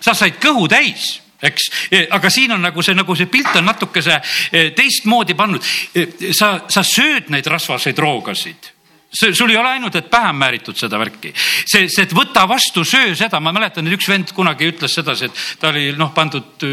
Sa 0.00 0.14
said 0.14 0.38
kõhu 0.42 0.68
täis 0.70 1.18
eks, 1.42 1.68
aga 2.10 2.30
siin 2.30 2.52
on 2.56 2.64
nagu 2.66 2.82
see, 2.82 2.96
nagu 2.98 3.14
see 3.16 3.30
pilt 3.30 3.54
on 3.60 3.68
natukese 3.68 4.16
eh, 4.18 4.72
teistmoodi 4.76 5.36
pannud. 5.38 5.62
Eh, 5.94 6.32
sa, 6.34 6.54
sa 6.70 6.82
sööd 6.86 7.30
neid 7.34 7.46
rasvaseid 7.46 7.98
roogasid 8.02 8.72
sul 9.10 9.50
ei 9.50 9.56
ole 9.56 9.68
ainult, 9.68 9.94
et 9.96 10.10
pähe 10.10 10.28
on 10.28 10.36
määritud 10.36 10.76
seda 10.76 10.98
värki, 11.00 11.30
see, 11.34 11.86
see, 11.88 12.04
et 12.04 12.12
võta 12.16 12.44
vastu, 12.48 12.84
söö 12.84 13.14
seda, 13.16 13.40
ma 13.40 13.52
mäletan, 13.56 13.86
et 13.88 13.96
üks 13.96 14.08
vend 14.10 14.32
kunagi 14.36 14.68
ütles 14.68 14.92
sedasi, 14.98 15.28
et 15.28 15.60
ta 15.60 15.70
oli 15.72 15.86
noh, 15.96 16.12
pandud 16.14 16.66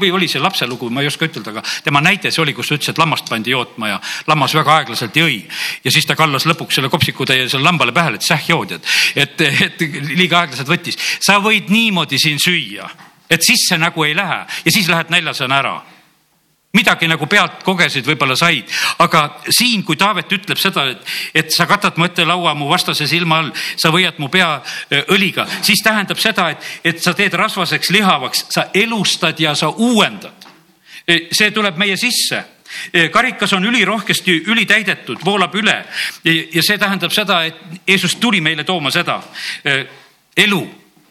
või 0.00 0.12
oli 0.14 0.28
see 0.30 0.42
lapselugu, 0.42 0.90
ma 0.94 1.02
ei 1.02 1.10
oska 1.10 1.26
ütelda, 1.26 1.56
aga 1.56 1.64
tema 1.84 2.02
näide 2.04 2.30
see 2.30 2.42
oli, 2.44 2.54
kus 2.54 2.70
ta 2.70 2.78
ütles, 2.78 2.92
et 2.94 3.00
lammast 3.02 3.30
pandi 3.30 3.54
jootma 3.54 3.90
ja 3.90 3.98
lammas 4.30 4.54
väga 4.54 4.78
aeglaselt 4.80 5.18
jõi. 5.18 5.40
ja 5.84 5.94
siis 5.94 6.06
ta 6.06 6.16
kallas 6.18 6.46
lõpuks 6.46 6.78
selle 6.78 6.92
kopsikutäie 6.92 7.48
selle 7.48 7.66
lambale 7.66 7.92
pähe, 7.92 8.14
et 8.14 8.26
säh 8.26 8.50
jood, 8.52 8.76
et, 8.76 8.86
et, 9.16 9.40
et 9.66 9.82
liiga 10.14 10.44
aeglaselt 10.44 10.70
võttis. 10.70 10.98
sa 11.20 11.40
võid 11.42 11.74
niimoodi 11.74 12.22
siin 12.22 12.38
süüa, 12.38 12.86
et 13.30 13.42
sisse 13.42 13.78
nagu 13.80 14.06
ei 14.06 14.14
lähe 14.14 14.44
ja 14.46 14.70
siis 14.70 14.88
lähed 14.88 15.10
näljasena 15.10 15.58
ära 15.58 15.74
midagi 16.74 17.08
nagu 17.08 17.26
pealt 17.30 17.62
kogesid, 17.64 18.06
võib-olla 18.06 18.36
said, 18.38 18.70
aga 19.02 19.24
siin, 19.48 19.84
kui 19.86 19.98
Taavet 20.00 20.32
ütleb 20.34 20.60
seda, 20.60 20.86
et, 20.90 21.12
et 21.34 21.52
sa 21.54 21.68
katad 21.70 21.98
mu 21.98 22.08
ette 22.08 22.26
laua 22.26 22.54
mu 22.58 22.68
vastase 22.70 23.06
silma 23.10 23.40
all, 23.42 23.52
sa 23.80 23.92
võiad 23.94 24.18
mu 24.22 24.28
pea 24.32 24.56
õliga, 25.14 25.46
siis 25.62 25.82
tähendab 25.84 26.20
seda, 26.22 26.50
et, 26.54 26.70
et 26.84 27.02
sa 27.02 27.14
teed 27.14 27.34
rasvaseks, 27.38 27.92
lihavaks, 27.94 28.46
sa 28.54 28.68
elustad 28.74 29.40
ja 29.40 29.54
sa 29.58 29.70
uuendad. 29.70 30.50
see 31.06 31.50
tuleb 31.50 31.76
meie 31.76 31.96
sisse. 31.96 32.44
Karikas 33.12 33.52
on 33.52 33.64
ülirohkesti 33.68 34.40
ülitäidetud, 34.50 35.20
voolab 35.24 35.54
üle. 35.54 35.76
Ja 36.24 36.62
see 36.62 36.78
tähendab 36.78 37.12
seda, 37.12 37.44
et 37.44 37.86
Jeesus 37.86 38.16
tuli 38.16 38.40
meile 38.40 38.64
tooma 38.64 38.90
seda. 38.90 39.20
Elu 40.36 40.62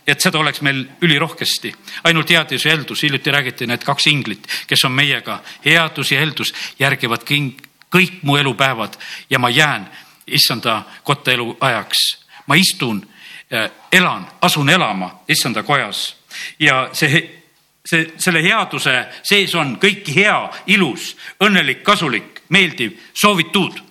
et 0.07 0.22
seda 0.22 0.39
oleks 0.39 0.62
meil 0.62 0.86
ülirohkesti. 1.01 1.74
ainult 2.03 2.29
headus 2.29 2.65
ja 2.65 2.72
heldus, 2.72 3.03
hiljuti 3.03 3.31
räägiti 3.31 3.67
need 3.67 3.83
kaks 3.83 4.07
inglit, 4.07 4.48
kes 4.67 4.86
on 4.86 4.91
meiega, 4.91 5.42
headus 5.66 6.11
ja 6.11 6.20
heldus 6.20 6.53
järgivad 6.79 7.24
kõik 7.24 8.20
mu 8.22 8.37
elupäevad 8.37 8.98
ja 9.29 9.39
ma 9.39 9.50
jään 9.50 9.89
issanda 10.27 10.83
kotta 11.03 11.31
elu 11.31 11.57
ajaks. 11.59 12.24
ma 12.48 12.55
istun, 12.55 13.07
äh, 13.53 13.72
elan, 13.92 14.27
asun 14.42 14.70
elama 14.70 15.24
issanda 15.27 15.63
kojas 15.63 16.16
ja 16.59 16.89
see 16.94 17.44
see, 17.85 18.13
selle 18.18 18.44
headuse 18.44 18.94
sees 19.24 19.53
on 19.59 19.75
kõik 19.81 20.07
hea, 20.16 20.37
ilus, 20.74 21.13
õnnelik, 21.44 21.83
kasulik, 21.85 22.44
meeldiv, 22.53 22.98
soovitud. 23.13 23.81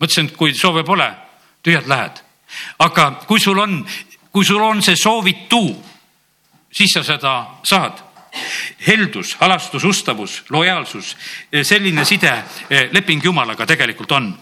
mõtlesin, 0.00 0.28
et 0.28 0.36
kui 0.36 0.54
soove 0.54 0.84
pole, 0.84 1.08
tühjalt 1.62 1.86
lähed. 1.86 2.22
aga 2.78 3.10
kui 3.26 3.40
sul 3.40 3.58
on 3.58 3.86
kui 4.36 4.44
sul 4.44 4.60
on 4.60 4.82
see 4.84 4.98
soovitu, 5.00 5.62
siis 6.68 6.92
sa 6.92 7.00
seda 7.00 7.30
saad 7.64 8.02
heldus, 8.84 9.30
halastus, 9.40 9.84
ustavus, 9.88 10.42
lojaalsus, 10.52 11.14
selline 11.64 12.04
side, 12.04 12.32
eh, 12.68 12.90
leping 12.92 13.24
Jumalaga 13.24 13.66
tegelikult 13.66 14.12
on. 14.12 14.38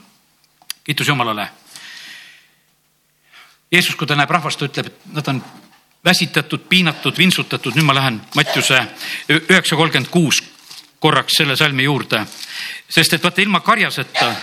kiitus 0.84 1.08
Jumalale. 1.08 1.48
Jeesus, 3.72 3.94
kui 3.96 4.06
ta 4.06 4.16
näeb 4.16 4.30
rahvast, 4.30 4.58
ta 4.58 4.66
ütleb, 4.66 4.86
et 4.86 5.06
nad 5.14 5.28
on 5.28 5.44
väsitatud, 6.04 6.66
piinatud, 6.68 7.18
vintsutatud, 7.18 7.74
nüüd 7.74 7.86
ma 7.86 7.94
lähen 7.94 8.20
Mattiuse 8.34 8.82
üheksa 9.28 9.76
kolmkümmend 9.76 10.10
kuus 10.10 10.42
korraks 10.98 11.38
selle 11.38 11.56
salmi 11.56 11.86
juurde, 11.86 12.26
sest 12.90 13.12
et 13.14 13.22
vaata 13.22 13.42
ilma 13.46 13.60
karjaseta 13.60 14.34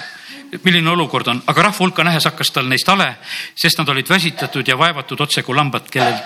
milline 0.64 0.90
olukord 0.90 1.28
on, 1.28 1.42
aga 1.48 1.64
rahva 1.68 1.86
hulka 1.86 2.04
nähes 2.04 2.26
hakkas 2.28 2.52
tal 2.52 2.68
neist 2.68 2.88
hale, 2.92 3.08
sest 3.56 3.80
nad 3.80 3.90
olid 3.90 4.10
väsitatud 4.10 4.68
ja 4.68 4.78
vaevatud 4.78 5.22
otse 5.22 5.44
kui 5.44 5.56
lambad, 5.56 5.88
kellel 5.92 6.20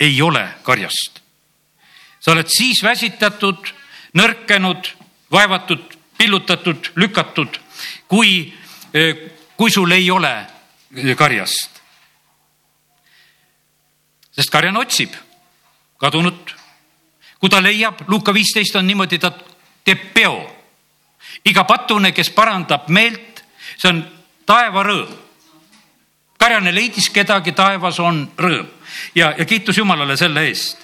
ei 0.00 0.22
ole 0.22 0.44
karjast. 0.62 1.20
sa 2.20 2.32
oled 2.32 2.46
siis 2.46 2.82
väsitatud, 2.82 3.72
nõrkenud, 4.14 4.88
vaevatud, 5.32 5.96
pillutatud, 6.18 6.92
lükatud, 6.96 7.58
kui, 8.08 8.52
kui 9.56 9.70
sul 9.70 9.90
ei 9.90 10.10
ole 10.10 10.32
karjast. 11.16 11.80
sest 14.32 14.50
karjane 14.50 14.78
otsib 14.78 15.14
kadunut. 15.98 16.54
kui 17.38 17.50
ta 17.50 17.62
leiab, 17.62 18.06
Luuka 18.06 18.34
viisteist 18.34 18.76
on 18.76 18.86
niimoodi, 18.86 19.18
ta 19.18 19.32
teeb 19.84 20.12
peo. 20.14 20.38
iga 21.44 21.64
patune, 21.64 22.12
kes 22.12 22.30
parandab 22.30 22.88
meelt, 22.88 23.31
see 23.76 23.90
on 23.90 24.02
taevarõõm. 24.46 25.18
karjane 26.38 26.74
leidis 26.74 27.08
kedagi, 27.10 27.52
taevas 27.52 28.00
on 28.00 28.24
rõõm 28.38 28.66
ja, 29.14 29.34
ja 29.38 29.44
kiitus 29.44 29.78
Jumalale 29.78 30.16
selle 30.16 30.46
eest. 30.48 30.82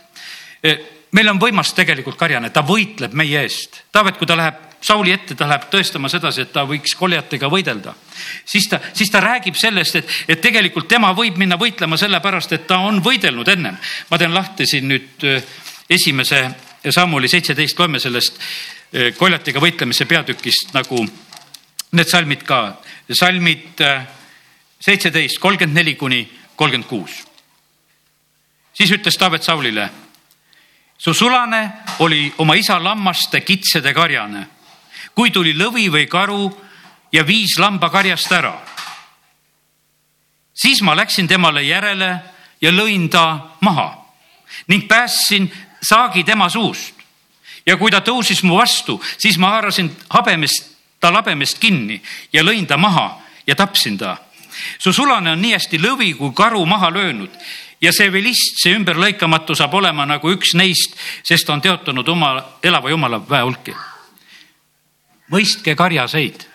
E, 0.63 0.75
meil 1.13 1.29
on 1.31 1.41
võimas 1.41 1.73
tegelikult 1.75 2.19
karjane, 2.19 2.51
ta 2.51 2.63
võitleb 2.67 3.15
meie 3.17 3.43
eest. 3.43 3.83
Taavet, 3.93 4.19
kui 4.19 4.27
ta 4.27 4.37
läheb 4.39 4.65
Sauli 4.79 5.11
ette, 5.11 5.35
ta 5.35 5.49
läheb 5.51 5.65
tõestama 5.73 6.07
sedasi, 6.07 6.45
et 6.45 6.53
ta 6.55 6.63
võiks 6.63 6.93
koljatega 6.95 7.49
võidelda. 7.51 7.95
siis 8.47 8.69
ta, 8.71 8.79
siis 8.95 9.11
ta 9.11 9.21
räägib 9.21 9.57
sellest, 9.59 9.97
et, 9.97 10.13
et 10.29 10.41
tegelikult 10.41 10.87
tema 10.89 11.11
võib 11.19 11.37
minna 11.37 11.57
võitlema 11.59 11.97
sellepärast, 11.99 12.53
et 12.53 12.67
ta 12.67 12.79
on 12.79 13.03
võidelnud 13.03 13.49
ennem. 13.49 13.77
ma 14.11 14.19
teen 14.19 14.35
lahti 14.35 14.67
siin 14.67 14.89
nüüd 14.89 15.25
e, 15.25 15.43
esimese 15.91 16.45
sammuli 16.91 17.29
seitseteist, 17.29 17.79
loeme 17.79 17.99
sellest 17.99 18.39
e, 18.93 19.11
koljatiga 19.19 19.61
võitlemise 19.61 20.07
peatükist 20.07 20.75
nagu 20.75 21.03
need 21.93 22.09
salmid 22.09 22.45
ka, 22.45 22.77
salmid 23.11 23.81
äh, 23.81 24.07
seitseteist, 24.81 25.39
kolmkümmend 25.41 25.77
neli 25.77 25.95
kuni 25.95 26.29
kolmkümmend 26.57 26.89
kuus. 26.89 27.25
siis 28.73 28.91
ütles 28.91 29.17
Taavet 29.19 29.43
Saulile. 29.43 29.91
su 30.99 31.15
sulane 31.15 31.73
oli 31.99 32.35
oma 32.39 32.55
isa 32.55 32.85
lammaste 32.85 33.41
kitsede 33.41 33.95
karjane, 33.95 34.49
kui 35.15 35.31
tuli 35.31 35.55
lõvi 35.55 35.89
või 35.91 36.07
karu 36.09 36.51
ja 37.13 37.27
viis 37.27 37.59
lamba 37.59 37.91
karjast 37.91 38.33
ära. 38.33 38.55
siis 40.55 40.83
ma 40.83 40.97
läksin 40.97 41.29
temale 41.29 41.63
järele 41.63 42.21
ja 42.61 42.71
lõin 42.71 43.09
ta 43.09 43.57
maha 43.61 44.05
ning 44.69 44.89
päästsin 44.89 45.53
saagi 45.83 46.25
tema 46.25 46.49
suust. 46.49 46.95
ja 47.67 47.77
kui 47.77 47.91
ta 47.91 48.01
tõusis 48.01 48.43
mu 48.43 48.57
vastu, 48.57 49.03
siis 49.19 49.39
ma 49.39 49.49
haarasin 49.49 49.97
habemest 50.11 50.78
ta 51.01 51.13
labemest 51.13 51.59
kinni 51.59 52.01
ja 52.33 52.43
lõin 52.43 52.67
ta 52.67 52.77
maha 52.77 53.21
ja 53.47 53.55
tapsin 53.55 53.99
ta. 53.99 54.17
su 54.79 54.93
sulane 54.93 55.31
on 55.31 55.43
nii 55.43 55.53
hästi 55.53 55.79
lõvi 55.79 56.15
kui 56.19 56.33
karu 56.35 56.67
maha 56.67 56.91
löönud 56.91 57.31
ja 57.81 57.93
see 57.93 58.13
vilist, 58.13 58.59
see 58.63 58.75
ümberlõikamatu 58.75 59.55
saab 59.55 59.75
olema 59.79 60.07
nagu 60.07 60.33
üks 60.33 60.55
neist, 60.59 60.97
sest 61.23 61.51
on 61.51 61.61
teotanud 61.63 62.09
oma 62.09 62.33
elava 62.63 62.91
jumala 62.91 63.21
väehulki. 63.29 63.75
mõistke 65.31 65.77
karjaseid. 65.77 66.47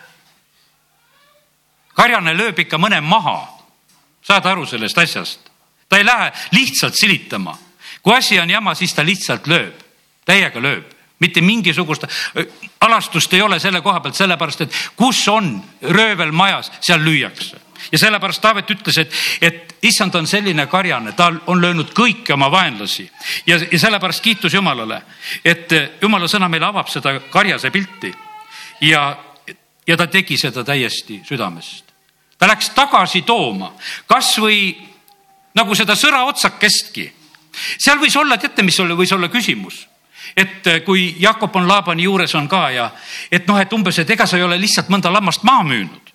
karjane 1.95 2.33
lööb 2.33 2.59
ikka 2.59 2.77
mõne 2.77 3.01
maha. 3.01 3.47
saad 4.21 4.45
aru 4.45 4.65
sellest 4.65 4.97
asjast? 4.97 5.39
ta 5.89 5.97
ei 5.97 6.05
lähe 6.05 6.31
lihtsalt 6.51 6.95
silitama. 6.95 7.57
kui 8.01 8.15
asi 8.15 8.39
on 8.39 8.49
jama, 8.49 8.75
siis 8.75 8.93
ta 8.93 9.05
lihtsalt 9.05 9.47
lööb, 9.47 9.79
täiega 10.25 10.59
lööb 10.59 10.92
mitte 11.23 11.41
mingisugust 11.41 12.07
alastust 12.83 13.33
ei 13.33 13.41
ole 13.41 13.59
selle 13.63 13.81
koha 13.81 14.01
pealt, 14.03 14.19
sellepärast 14.19 14.65
et 14.65 14.79
kus 14.99 15.21
on 15.31 15.55
röövel 15.81 16.31
majas, 16.35 16.71
seal 16.83 17.03
lüüakse 17.03 17.63
ja 17.91 17.99
sellepärast 17.99 18.41
Taavet 18.41 18.69
ütles, 18.71 18.97
et, 18.97 19.13
et 19.41 19.75
issand 19.83 20.15
on 20.15 20.27
selline 20.27 20.65
karjane, 20.71 21.11
ta 21.17 21.31
on 21.47 21.61
löönud 21.61 21.91
kõiki 21.95 22.33
oma 22.33 22.49
vaenlasi 22.51 23.05
ja, 23.47 23.57
ja 23.59 23.79
sellepärast 23.79 24.23
kiitus 24.23 24.53
Jumalale, 24.53 25.01
et 25.45 25.71
Jumala 26.01 26.29
sõna 26.31 26.49
meile 26.51 26.69
avab 26.69 26.91
seda 26.91 27.17
karjase 27.31 27.71
pilti 27.71 28.13
ja, 28.87 29.05
ja 29.87 29.97
ta 29.97 30.07
tegi 30.07 30.37
seda 30.39 30.63
täiesti 30.63 31.21
südamest. 31.27 31.93
ta 32.37 32.47
läks 32.47 32.71
tagasi 32.75 33.21
tooma, 33.21 33.73
kasvõi 34.07 34.75
nagu 35.55 35.75
seda 35.75 35.95
sõra 35.95 36.23
otsakestki. 36.25 37.11
seal 37.77 37.99
võis 37.99 38.15
olla, 38.17 38.37
teate, 38.37 38.63
mis 38.63 38.79
oli, 38.79 38.95
võis 38.97 39.13
olla 39.13 39.29
küsimus 39.29 39.87
et 40.37 40.69
kui 40.85 41.15
Jakob 41.19 41.55
on 41.55 41.67
Laabani 41.67 42.03
juures 42.03 42.35
on 42.35 42.47
ka 42.49 42.69
ja 42.71 42.89
et 43.31 43.47
noh, 43.47 43.59
et 43.59 43.73
umbes, 43.73 43.99
et 43.99 44.09
ega 44.09 44.25
sa 44.25 44.37
ei 44.37 44.43
ole 44.43 44.57
lihtsalt 44.61 44.89
mõnda 44.89 45.11
lammast 45.13 45.43
maha 45.43 45.63
müünud. 45.63 46.13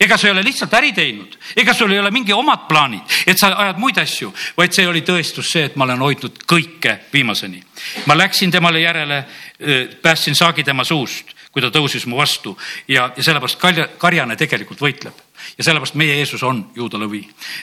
Ega 0.00 0.16
sa 0.18 0.26
ei 0.26 0.32
ole 0.32 0.42
lihtsalt 0.42 0.72
äri 0.74 0.90
teinud, 0.92 1.36
ega 1.56 1.74
sul 1.74 1.92
ei 1.92 2.00
ole 2.00 2.10
mingi 2.10 2.32
omad 2.32 2.64
plaanid, 2.68 3.04
et 3.26 3.38
sa 3.38 3.52
ajad 3.52 3.78
muid 3.78 3.98
asju, 4.02 4.32
vaid 4.56 4.74
see 4.74 4.86
oli 4.88 5.04
tõestus 5.06 5.52
see, 5.52 5.68
et 5.68 5.76
ma 5.76 5.84
olen 5.84 6.00
hoidnud 6.02 6.40
kõike 6.48 6.96
viimaseni. 7.12 7.62
ma 8.06 8.16
läksin 8.18 8.50
temale 8.50 8.80
järele, 8.80 9.24
päästsin 10.02 10.34
saagi 10.34 10.64
tema 10.64 10.84
suust, 10.84 11.34
kui 11.52 11.62
ta 11.62 11.68
tõusis 11.72 12.06
mu 12.08 12.16
vastu 12.16 12.54
ja, 12.88 13.10
ja 13.16 13.22
sellepärast 13.22 13.60
karja, 13.60 13.88
karjane 14.00 14.36
tegelikult 14.40 14.80
võitleb 14.80 15.18
ja 15.58 15.64
sellepärast 15.64 15.98
meie 16.00 16.16
Jeesus 16.16 16.42
on 16.48 16.64
juuda 16.76 17.00
lõvi. 17.00 17.22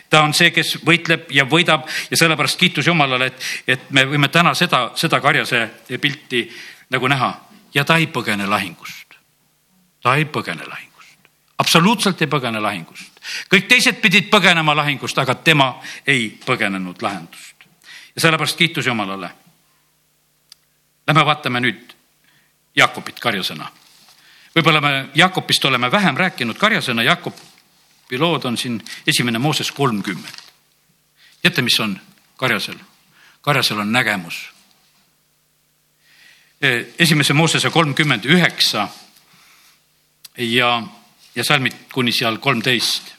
ta 0.09 0.21
on 0.23 0.33
see, 0.33 0.51
kes 0.51 0.77
võitleb 0.85 1.31
ja 1.33 1.45
võidab 1.49 1.87
ja 2.11 2.17
sellepärast 2.17 2.59
kiitus 2.59 2.87
Jumalale, 2.87 3.31
et, 3.31 3.49
et 3.67 3.89
me 3.91 4.05
võime 4.05 4.29
täna 4.29 4.53
seda, 4.53 4.91
seda 4.95 5.21
karjase 5.21 5.65
pilti 6.01 6.45
nagu 6.89 7.07
näha 7.07 7.33
ja 7.73 7.85
ta 7.85 7.97
ei 7.97 8.07
põgene 8.07 8.47
lahingust. 8.47 9.17
ta 10.03 10.15
ei 10.15 10.25
põgene 10.25 10.67
lahingust 10.67 10.89
absoluutselt 11.59 12.21
ei 12.21 12.27
põgene 12.31 12.61
lahingust. 12.61 13.19
kõik 13.51 13.67
teised 13.67 14.01
pidid 14.01 14.29
põgenema 14.31 14.75
lahingust, 14.75 15.17
aga 15.17 15.35
tema 15.35 15.73
ei 16.07 16.29
põgenenud 16.45 17.01
lahendust. 17.01 17.55
ja 18.15 18.21
sellepärast 18.21 18.57
kiitus 18.57 18.85
Jumalale. 18.85 19.29
Lähme 21.07 21.25
vaatame 21.25 21.59
nüüd 21.59 21.95
Jakobit 22.75 23.19
karjasõna. 23.19 23.71
Võib-olla 24.59 24.81
me 24.81 25.09
Jakobist 25.15 25.65
oleme 25.65 25.91
vähem 25.91 26.17
rääkinud 26.17 26.57
karjasõna, 26.59 27.03
Jakobi 27.03 28.19
lood 28.19 28.45
on 28.45 28.57
siin 28.57 28.81
esimene 29.07 29.39
Mooses 29.39 29.71
kolmkümmend. 29.71 30.45
teate, 31.41 31.61
mis 31.61 31.79
on 31.79 31.99
karjasel? 32.37 32.75
karjasel 33.41 33.79
on 33.79 33.91
nägemus. 33.91 34.49
esimese 36.99 37.33
Moosese 37.33 37.69
kolmkümmend 37.69 38.25
üheksa 38.25 38.87
ja 40.37 40.83
ja 41.35 41.43
salmid 41.43 41.73
kuni 41.93 42.11
seal 42.11 42.37
kolmteist. 42.37 43.15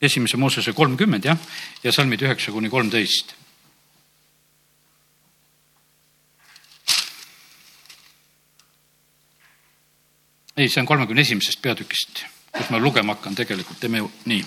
esimese 0.00 0.36
Moosese 0.36 0.72
kolmkümmend 0.72 1.24
jah, 1.24 1.38
ja 1.84 1.92
salmid 1.92 2.22
üheksa 2.22 2.52
kuni 2.52 2.70
kolmteist. 2.70 3.34
Ei, 10.62 10.70
see 10.70 10.82
on 10.82 10.86
kolmekümne 10.86 11.24
esimesest 11.26 11.62
peatükist, 11.62 12.24
kus 12.54 12.68
ma 12.70 12.78
lugema 12.78 13.16
hakkan, 13.16 13.34
tegelikult 13.34 13.80
teeme 13.82 14.02
nii. 14.30 14.42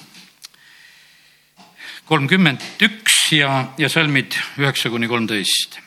kolmkümmend 2.05 2.61
üks 2.85 3.31
ja, 3.33 3.73
ja 3.77 3.89
salmid 3.89 4.37
üheksa 4.61 4.91
kuni 4.93 5.09
kolmteist 5.11 5.79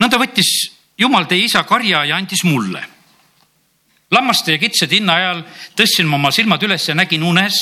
nõnda 0.00 0.20
võttis 0.20 0.54
Jumal 0.98 1.24
teie 1.26 1.48
isa 1.48 1.64
karja 1.66 2.04
ja 2.06 2.16
andis 2.16 2.44
mulle. 2.46 2.84
lammaste 4.14 4.52
ja 4.52 4.58
kitsede 4.62 4.94
hinna 4.94 5.14
ajal 5.18 5.40
tõstsin 5.74 6.06
ma 6.06 6.16
oma 6.20 6.30
silmad 6.30 6.62
üles 6.62 6.86
ja 6.88 6.94
nägin 6.94 7.22
unes, 7.26 7.56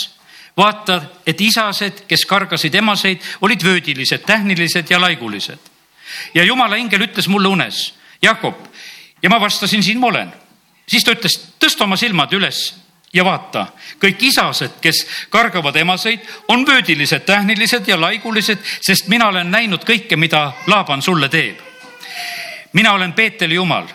vaata, 0.56 0.98
et 1.26 1.40
isased, 1.40 2.02
kes 2.08 2.26
kargasid 2.28 2.74
emaseid, 2.74 3.22
olid 3.40 3.64
vöödilised, 3.64 4.26
tähnilised 4.26 4.90
ja 4.90 5.00
laigulised. 5.00 5.58
ja 6.34 6.44
Jumala 6.44 6.76
ingel 6.76 7.08
ütles 7.08 7.28
mulle 7.28 7.48
unes, 7.48 7.94
Jakob, 8.22 8.54
ja 9.22 9.30
ma 9.30 9.40
vastasin, 9.40 9.82
siin 9.82 9.98
ma 10.00 10.06
olen. 10.06 10.32
siis 10.86 11.04
ta 11.04 11.12
ütles, 11.12 11.38
tõsta 11.58 11.84
oma 11.84 11.96
silmad 11.96 12.32
üles 12.32 12.74
ja 13.12 13.24
vaata, 13.24 13.66
kõik 14.00 14.22
isased, 14.28 14.78
kes 14.80 15.06
kargavad 15.30 15.76
emaseid, 15.76 16.20
on 16.48 16.66
vöödilised, 16.66 17.24
tähnilised 17.26 17.88
ja 17.88 18.00
laigulised, 18.00 18.58
sest 18.80 19.08
mina 19.08 19.28
olen 19.28 19.50
näinud 19.50 19.84
kõike, 19.84 20.16
mida 20.16 20.52
Laaban 20.66 21.02
sulle 21.02 21.28
teeb 21.28 21.72
mina 22.72 22.92
olen 22.92 23.12
Peeteli 23.12 23.54
jumal, 23.54 23.86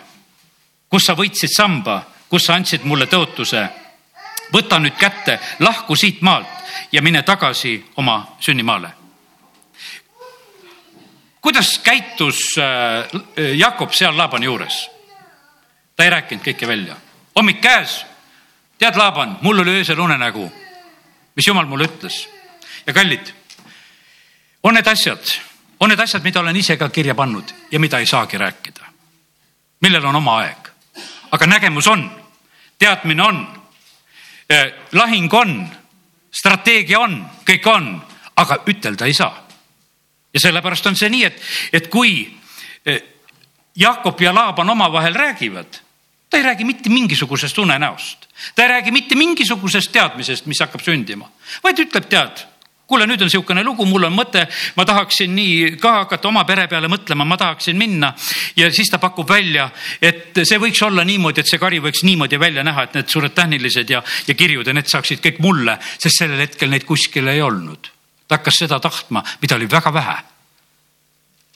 kus 0.88 1.06
sa 1.06 1.16
võitsid 1.16 1.52
samba, 1.56 2.02
kus 2.28 2.46
sa 2.46 2.54
andsid 2.54 2.84
mulle 2.84 3.06
tõotuse. 3.06 3.68
võta 4.52 4.78
nüüd 4.78 4.96
kätte, 4.96 5.38
lahku 5.60 5.96
siit 5.96 6.22
maalt 6.22 6.48
ja 6.92 7.02
mine 7.02 7.22
tagasi 7.22 7.84
oma 7.96 8.36
sünnimaale. 8.40 8.88
Kuidas 11.48 11.78
käitus 11.78 12.58
äh, 12.58 13.56
Jakob 13.56 13.92
seal 13.96 14.16
Laabani 14.16 14.44
juures? 14.44 14.90
ta 15.96 16.04
ei 16.04 16.10
rääkinud 16.10 16.44
kõike 16.44 16.66
välja. 16.68 16.96
hommik 17.36 17.60
käes. 17.60 18.04
tead, 18.78 18.96
Laaban, 18.96 19.38
mul 19.40 19.58
oli 19.58 19.78
öösel 19.80 19.98
unenägu, 19.98 20.44
mis 21.36 21.46
jumal 21.46 21.64
mulle 21.66 21.88
ütles. 21.88 22.28
ja 22.86 22.92
kallid, 22.92 23.32
on 24.62 24.74
need 24.74 24.86
asjad 24.86 25.24
on 25.80 25.88
need 25.88 26.00
asjad, 26.00 26.22
mida 26.22 26.40
olen 26.40 26.56
ise 26.56 26.76
ka 26.76 26.90
kirja 26.92 27.14
pannud 27.14 27.54
ja 27.70 27.80
mida 27.80 27.98
ei 27.98 28.06
saagi 28.06 28.38
rääkida. 28.38 28.84
millel 29.80 30.04
on 30.04 30.16
oma 30.16 30.36
aeg. 30.38 30.68
aga 31.30 31.46
nägemus 31.46 31.86
on, 31.86 32.10
teadmine 32.78 33.22
on, 33.22 33.62
eh, 34.50 34.72
lahing 34.92 35.34
on, 35.34 35.68
strateegia 36.30 37.00
on, 37.00 37.24
kõik 37.44 37.66
on, 37.66 38.02
aga 38.36 38.64
ütelda 38.66 39.06
ei 39.06 39.14
saa. 39.14 39.47
Ja 40.38 40.46
sellepärast 40.46 40.86
on 40.86 40.96
see 40.98 41.10
nii, 41.10 41.24
et, 41.26 41.40
et 41.72 41.88
kui 41.90 42.22
eh, 42.86 43.02
Jakob 43.78 44.20
ja 44.22 44.34
Laaban 44.34 44.70
omavahel 44.70 45.14
räägivad, 45.14 45.80
ta 46.30 46.36
ei 46.36 46.46
räägi 46.46 46.64
mitte 46.64 46.92
mingisugusest 46.92 47.58
unenäost, 47.58 48.28
ta 48.54 48.62
ei 48.62 48.68
räägi 48.68 48.94
mitte 48.94 49.18
mingisugusest 49.18 49.92
teadmisest, 49.92 50.46
mis 50.46 50.62
hakkab 50.62 50.84
sündima, 50.84 51.30
vaid 51.64 51.82
ütleb, 51.86 52.06
tead 52.10 52.46
kuule, 52.88 53.04
nüüd 53.04 53.20
on 53.20 53.28
niisugune 53.28 53.60
lugu, 53.64 53.84
mul 53.84 54.06
on 54.08 54.14
mõte, 54.16 54.46
ma 54.78 54.84
tahaksin 54.88 55.34
nii 55.36 55.74
ka 55.80 55.90
hakata 55.98 56.30
oma 56.30 56.46
pere 56.48 56.64
peale 56.70 56.88
mõtlema, 56.88 57.26
ma 57.28 57.36
tahaksin 57.36 57.76
minna. 57.76 58.14
ja 58.56 58.70
siis 58.72 58.88
ta 58.88 58.98
pakub 58.98 59.28
välja, 59.28 59.68
et 60.00 60.40
see 60.42 60.58
võiks 60.58 60.80
olla 60.86 61.04
niimoodi, 61.04 61.44
et 61.44 61.50
see 61.50 61.60
kari 61.60 61.82
võiks 61.84 62.00
niimoodi 62.08 62.40
välja 62.40 62.64
näha, 62.64 62.86
et 62.88 62.96
need 62.96 63.12
suured 63.12 63.34
tähnilised 63.36 63.90
ja, 63.92 64.02
ja 64.26 64.34
kirjud 64.34 64.66
ja 64.66 64.72
need 64.72 64.88
saaksid 64.88 65.20
kõik 65.20 65.42
mulle, 65.44 65.76
sest 65.98 66.24
sellel 66.24 66.40
hetkel 66.46 66.72
neid 66.72 66.88
kuskil 66.88 67.28
ei 67.28 67.44
olnud. 67.44 67.92
Ta 68.28 68.36
hakkas 68.36 68.54
seda 68.60 68.80
tahtma, 68.80 69.24
mida 69.42 69.56
oli 69.56 69.70
väga 69.70 69.92
vähe. 69.92 70.16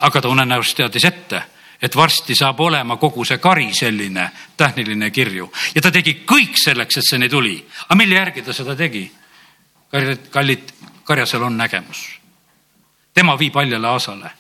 aga 0.01 0.21
ta 0.21 0.29
unenäost 0.29 0.77
teadis 0.77 1.05
ette 1.05 1.43
et 1.83 1.97
varsti 1.97 2.35
saab 2.35 2.61
olema 2.61 2.97
kogu 2.97 3.25
see 3.25 3.39
kari 3.39 3.71
selline 3.75 4.31
tähniline 4.57 5.11
kirju 5.11 5.53
ja 5.75 5.83
ta 5.83 5.91
tegi 5.91 6.23
kõik 6.27 6.59
selleks, 6.65 6.97
et 6.97 7.09
see 7.09 7.19
nii 7.19 7.29
tuli. 7.29 7.57
aga 7.89 7.95
mille 7.95 8.15
järgi 8.15 8.43
ta 8.43 8.53
seda 8.53 8.77
tegi? 8.77 9.13
kallid, 9.91 10.29
kallid 10.31 10.73
karjasel 11.05 11.43
on 11.43 11.57
nägemus. 11.57 12.07
tema 13.15 13.39
viib 13.39 13.55
haljale 13.55 13.89
aasale 13.89 14.31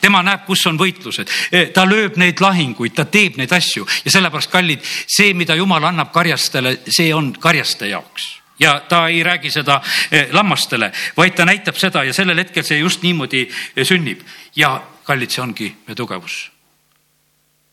tema 0.00 0.22
näeb, 0.22 0.44
kus 0.46 0.66
on 0.66 0.78
võitlused, 0.78 1.30
eh, 1.52 1.70
ta 1.72 1.84
lööb 1.84 2.16
neid 2.16 2.40
lahinguid, 2.40 2.94
ta 2.94 3.04
teeb 3.04 3.36
neid 3.36 3.52
asju 3.52 3.86
ja 4.04 4.10
sellepärast, 4.10 4.50
kallid, 4.50 4.84
see, 5.06 5.32
mida 5.34 5.54
jumal 5.54 5.84
annab 5.84 6.12
karjastele, 6.12 6.78
see 6.88 7.14
on 7.14 7.32
karjaste 7.32 7.88
jaoks 7.88 8.37
ja 8.58 8.80
ta 8.88 9.06
ei 9.08 9.22
räägi 9.22 9.50
seda 9.50 9.80
eh, 10.10 10.28
lammastele, 10.32 10.92
vaid 11.16 11.34
ta 11.34 11.44
näitab 11.44 11.76
seda 11.76 12.04
ja 12.04 12.14
sellel 12.14 12.38
hetkel 12.38 12.64
see 12.64 12.78
just 12.78 13.02
niimoodi 13.02 13.48
eh, 13.48 13.86
sünnib. 13.86 14.20
ja 14.56 14.82
kallid, 15.04 15.30
see 15.30 15.42
ongi 15.42 15.76
meie 15.86 15.94
tugevus. 15.94 16.50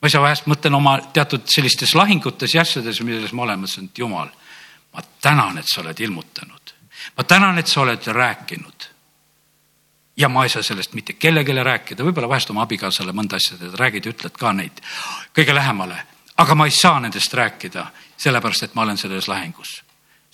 ma 0.01 0.07
ise 0.07 0.21
vahest 0.21 0.47
mõtlen 0.47 0.75
oma 0.75 0.99
teatud 1.13 1.47
sellistes 1.47 1.95
lahingutes 1.95 2.53
ja 2.53 2.61
asjades, 2.61 3.01
milles 3.01 3.33
ma 3.33 3.43
olen, 3.43 3.59
mõtlesin, 3.59 3.89
et 3.89 3.97
jumal, 3.97 4.29
ma 4.93 5.01
tänan, 5.21 5.57
et 5.57 5.67
sa 5.67 5.81
oled 5.81 5.99
ilmutanud 5.99 6.65
ma 7.17 7.23
tänan, 7.23 7.57
et 7.57 7.67
sa 7.67 7.81
oled 7.81 8.07
rääkinud. 8.07 8.89
ja 10.17 10.29
ma 10.29 10.43
ei 10.43 10.49
saa 10.49 10.63
sellest 10.63 10.93
mitte 10.93 11.13
kellelegi 11.13 11.51
rääkida, 11.63 12.03
võib-olla 12.03 12.29
vahest 12.29 12.49
oma 12.49 12.63
abikaasale 12.63 13.11
mõnda 13.11 13.35
asja 13.35 13.57
teed, 13.59 13.73
räägid 13.75 14.05
ja 14.05 14.13
ütled 14.15 14.37
ka 14.39 14.53
neid 14.53 14.79
kõige 15.35 15.55
lähemale. 15.55 15.97
aga 16.37 16.55
ma 16.55 16.65
ei 16.65 16.71
saa 16.71 16.99
nendest 16.99 17.33
rääkida, 17.33 17.85
sellepärast 18.17 18.63
et 18.63 18.75
ma 18.75 18.81
olen 18.81 18.97
selles 18.97 19.27
lahingus. 19.27 19.83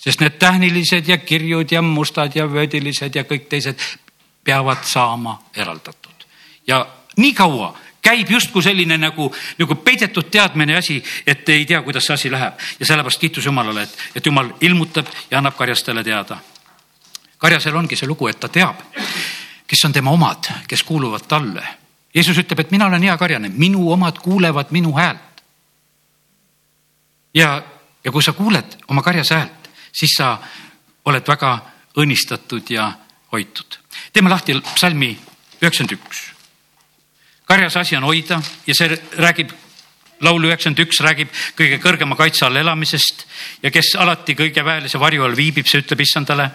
Sest 0.02 0.20
need 0.20 0.38
tähnilised 0.38 1.08
ja 1.08 1.18
kirjud 1.18 1.70
ja 1.70 1.82
mustad 1.82 2.34
ja 2.34 2.48
vöödilised 2.50 3.14
ja 3.14 3.22
kõik 3.22 3.46
teised 3.48 3.78
peavad 4.44 4.82
saama 4.84 5.38
eraldatud. 5.54 6.26
ja 6.66 6.86
nii 7.16 7.34
kaua 7.34 7.78
käib 8.02 8.30
justkui 8.30 8.62
selline 8.62 8.98
nagu, 8.98 9.28
nagu 9.58 9.74
peidetud 9.74 10.30
teadmine 10.30 10.76
asi, 10.76 10.98
et 11.26 11.48
ei 11.48 11.66
tea, 11.66 11.82
kuidas 11.82 12.06
see 12.06 12.14
asi 12.14 12.30
läheb 12.30 12.58
ja 12.80 12.86
sellepärast 12.86 13.20
kiitus 13.20 13.46
Jumalale, 13.46 13.82
et, 13.86 13.98
et 14.14 14.26
Jumal 14.26 14.50
ilmutab 14.60 15.06
ja 15.30 15.38
annab 15.38 15.56
karjastele 15.56 16.04
teada. 16.04 16.38
karjasel 17.38 17.76
ongi 17.76 17.96
see 17.96 18.06
lugu, 18.06 18.28
et 18.28 18.40
ta 18.40 18.48
teab, 18.48 18.82
kes 19.66 19.84
on 19.84 19.92
tema 19.92 20.10
omad, 20.10 20.50
kes 20.68 20.82
kuuluvad 20.82 21.26
talle. 21.28 21.64
Jeesus 22.14 22.38
ütleb, 22.38 22.60
et 22.60 22.70
mina 22.70 22.86
olen 22.86 23.02
hea 23.02 23.16
karjane, 23.18 23.48
minu 23.48 23.90
omad 23.92 24.18
kuulevad 24.22 24.70
minu 24.70 24.92
häält. 24.92 25.42
ja, 27.34 27.62
ja 28.04 28.12
kui 28.12 28.22
sa 28.22 28.32
kuuled 28.32 28.78
oma 28.88 29.02
karjase 29.02 29.34
häält, 29.34 29.61
siis 29.92 30.16
sa 30.16 30.38
oled 31.04 31.28
väga 31.28 31.58
õnnistatud 31.96 32.70
ja 32.70 32.92
hoitud. 33.32 33.78
teeme 34.12 34.30
lahti 34.30 34.60
psalmi 34.74 35.18
üheksakümmend 35.60 35.98
üks 35.98 36.32
karjas 37.52 37.76
asi 37.76 37.96
on 37.96 38.06
hoida 38.08 38.40
ja 38.66 38.74
see 38.74 38.94
räägib, 39.20 39.50
laul 40.24 40.46
üheksakümmend 40.48 40.86
üks 40.86 41.00
räägib 41.04 41.32
kõige 41.58 41.78
kõrgema 41.82 42.16
kaitse 42.16 42.46
all 42.46 42.56
elamisest 42.56 43.26
ja 43.62 43.70
kes 43.74 43.92
alati 44.00 44.36
kõige 44.38 44.64
väelise 44.64 45.00
varju 45.00 45.26
all 45.26 45.36
viibib, 45.36 45.68
see 45.68 45.82
ütleb 45.82 46.00
issandale. 46.00 46.50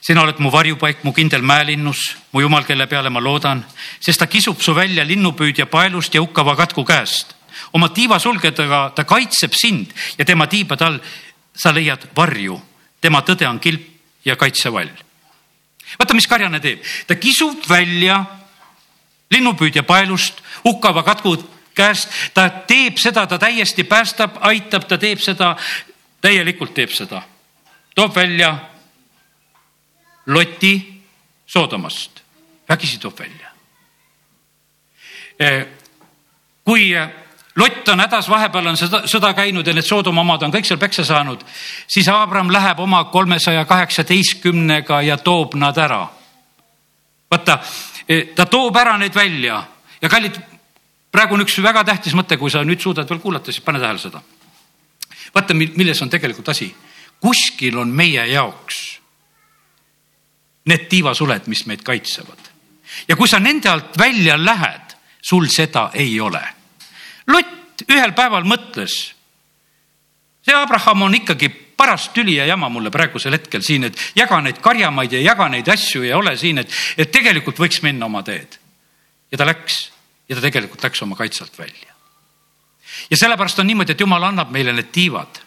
sina 0.00 0.22
oled 0.22 0.38
mu 0.40 0.48
varjupaik, 0.48 1.02
mu 1.04 1.12
kindel 1.12 1.42
mäelinnus, 1.42 2.16
mu 2.32 2.40
jumal, 2.40 2.64
kelle 2.64 2.86
peale 2.86 3.10
ma 3.10 3.20
loodan, 3.20 3.60
sest 4.00 4.18
ta 4.18 4.26
kisub 4.26 4.62
su 4.62 4.74
välja 4.74 5.04
linnupüüdja 5.04 5.66
paelust 5.66 6.14
ja 6.14 6.20
hukkava 6.20 6.56
katku 6.56 6.84
käest. 6.84 7.34
oma 7.72 7.88
tiivasulgedega 7.88 8.92
ta 8.94 9.04
kaitseb 9.04 9.52
sind 9.52 9.92
ja 10.18 10.24
tema 10.24 10.46
tiibade 10.46 10.84
all 10.84 10.98
sa 11.54 11.74
leiad 11.74 12.08
varju. 12.16 12.60
Tema 13.00 13.22
tõde 13.22 13.48
on 13.48 13.60
kilp 13.60 13.86
ja 14.24 14.36
kaitsevall. 14.36 14.90
vaata, 15.98 16.14
mis 16.14 16.26
karjane 16.26 16.60
teeb, 16.60 16.82
ta 17.06 17.14
kisub 17.14 17.68
välja 17.68 18.24
linnupüüdja 19.30 19.82
paelust, 19.82 20.42
hukkava 20.64 21.02
katku 21.02 21.36
käest, 21.74 22.08
ta 22.34 22.48
teeb 22.50 22.98
seda, 22.98 23.26
ta 23.26 23.38
täiesti 23.38 23.84
päästab, 23.84 24.36
aitab, 24.40 24.86
ta 24.88 24.98
teeb 24.98 25.20
seda, 25.22 25.56
täielikult 26.20 26.74
teeb 26.74 26.90
seda. 26.90 27.22
toob 27.94 28.14
välja 28.14 28.56
Loti 30.26 31.02
Soodomast, 31.46 32.20
vägisi 32.68 32.98
toob 32.98 33.18
välja. 33.18 33.50
Eh, 35.38 35.66
kui 36.64 36.92
Lott 37.60 37.88
on 37.92 38.00
hädas, 38.00 38.28
vahepeal 38.30 38.70
on 38.72 38.78
sõda, 38.80 39.02
sõda 39.10 39.34
käinud 39.36 39.66
ja 39.66 39.74
need 39.76 39.84
Soodoma 39.84 40.24
omad 40.24 40.42
on 40.46 40.52
kõik 40.54 40.64
seal 40.64 40.80
peksa 40.80 41.04
saanud, 41.04 41.44
siis 41.86 42.08
Abram 42.08 42.48
läheb 42.52 42.80
oma 42.80 43.04
kolmesaja 43.12 43.66
kaheksateistkümnega 43.68 45.02
ja 45.02 45.18
toob 45.20 45.58
nad 45.60 45.78
ära. 45.78 46.06
vaata 47.30 47.58
Eh, 48.10 48.32
ta 48.34 48.46
toob 48.50 48.74
ära 48.76 48.96
need 48.98 49.14
välja 49.14 49.60
ja 50.02 50.08
kallid, 50.10 50.34
praegu 51.14 51.36
on 51.36 51.44
üks 51.44 51.60
väga 51.62 51.84
tähtis 51.86 52.16
mõte, 52.18 52.34
kui 52.40 52.50
sa 52.50 52.64
nüüd 52.66 52.82
suudad 52.82 53.06
veel 53.06 53.20
kuulata, 53.22 53.52
siis 53.52 53.62
pane 53.62 53.78
tähele 53.78 54.02
seda. 54.02 54.22
vaata, 55.34 55.54
milles 55.54 56.02
on 56.02 56.10
tegelikult 56.10 56.48
asi. 56.48 56.74
kuskil 57.20 57.78
on 57.78 57.88
meie 57.88 58.26
jaoks 58.26 58.80
need 60.66 60.88
tiivasuled, 60.88 61.46
mis 61.46 61.66
meid 61.66 61.84
kaitsevad. 61.86 62.50
ja 63.08 63.16
kui 63.16 63.28
sa 63.28 63.38
nende 63.38 63.70
alt 63.70 63.98
välja 63.98 64.34
lähed, 64.36 64.96
sul 65.22 65.46
seda 65.46 65.90
ei 65.94 66.20
ole. 66.20 66.42
Lott 67.30 67.86
ühel 67.88 68.12
päeval 68.16 68.44
mõtles. 68.44 69.14
see 70.44 70.54
Abraham 70.56 71.02
on 71.02 71.14
ikkagi 71.14 71.48
paras 71.48 72.08
tüli 72.08 72.34
ja 72.36 72.46
jama 72.46 72.68
mulle 72.68 72.90
praegusel 72.90 73.32
hetkel 73.32 73.62
siin, 73.64 73.84
et 73.88 74.00
jaga 74.16 74.40
neid 74.40 74.58
karjamaid 74.60 75.12
ja 75.12 75.20
jaga 75.20 75.48
neid 75.48 75.68
asju 75.68 76.02
ja 76.02 76.18
ole 76.18 76.36
siin, 76.36 76.58
et, 76.58 76.72
et 76.96 77.12
tegelikult 77.12 77.58
võiks 77.58 77.80
minna 77.82 78.06
oma 78.06 78.22
teed. 78.22 78.58
ja 79.32 79.38
ta 79.38 79.46
läks 79.46 79.90
ja 80.28 80.36
ta 80.36 80.44
tegelikult 80.44 80.82
läks 80.84 81.02
oma 81.02 81.16
kaitse 81.16 81.44
alt 81.44 81.58
välja. 81.58 81.94
ja 83.10 83.16
sellepärast 83.16 83.58
on 83.58 83.66
niimoodi, 83.66 83.92
et 83.92 84.00
jumal 84.00 84.28
annab 84.28 84.50
meile 84.50 84.72
need 84.72 84.92
tiivad. 84.92 85.40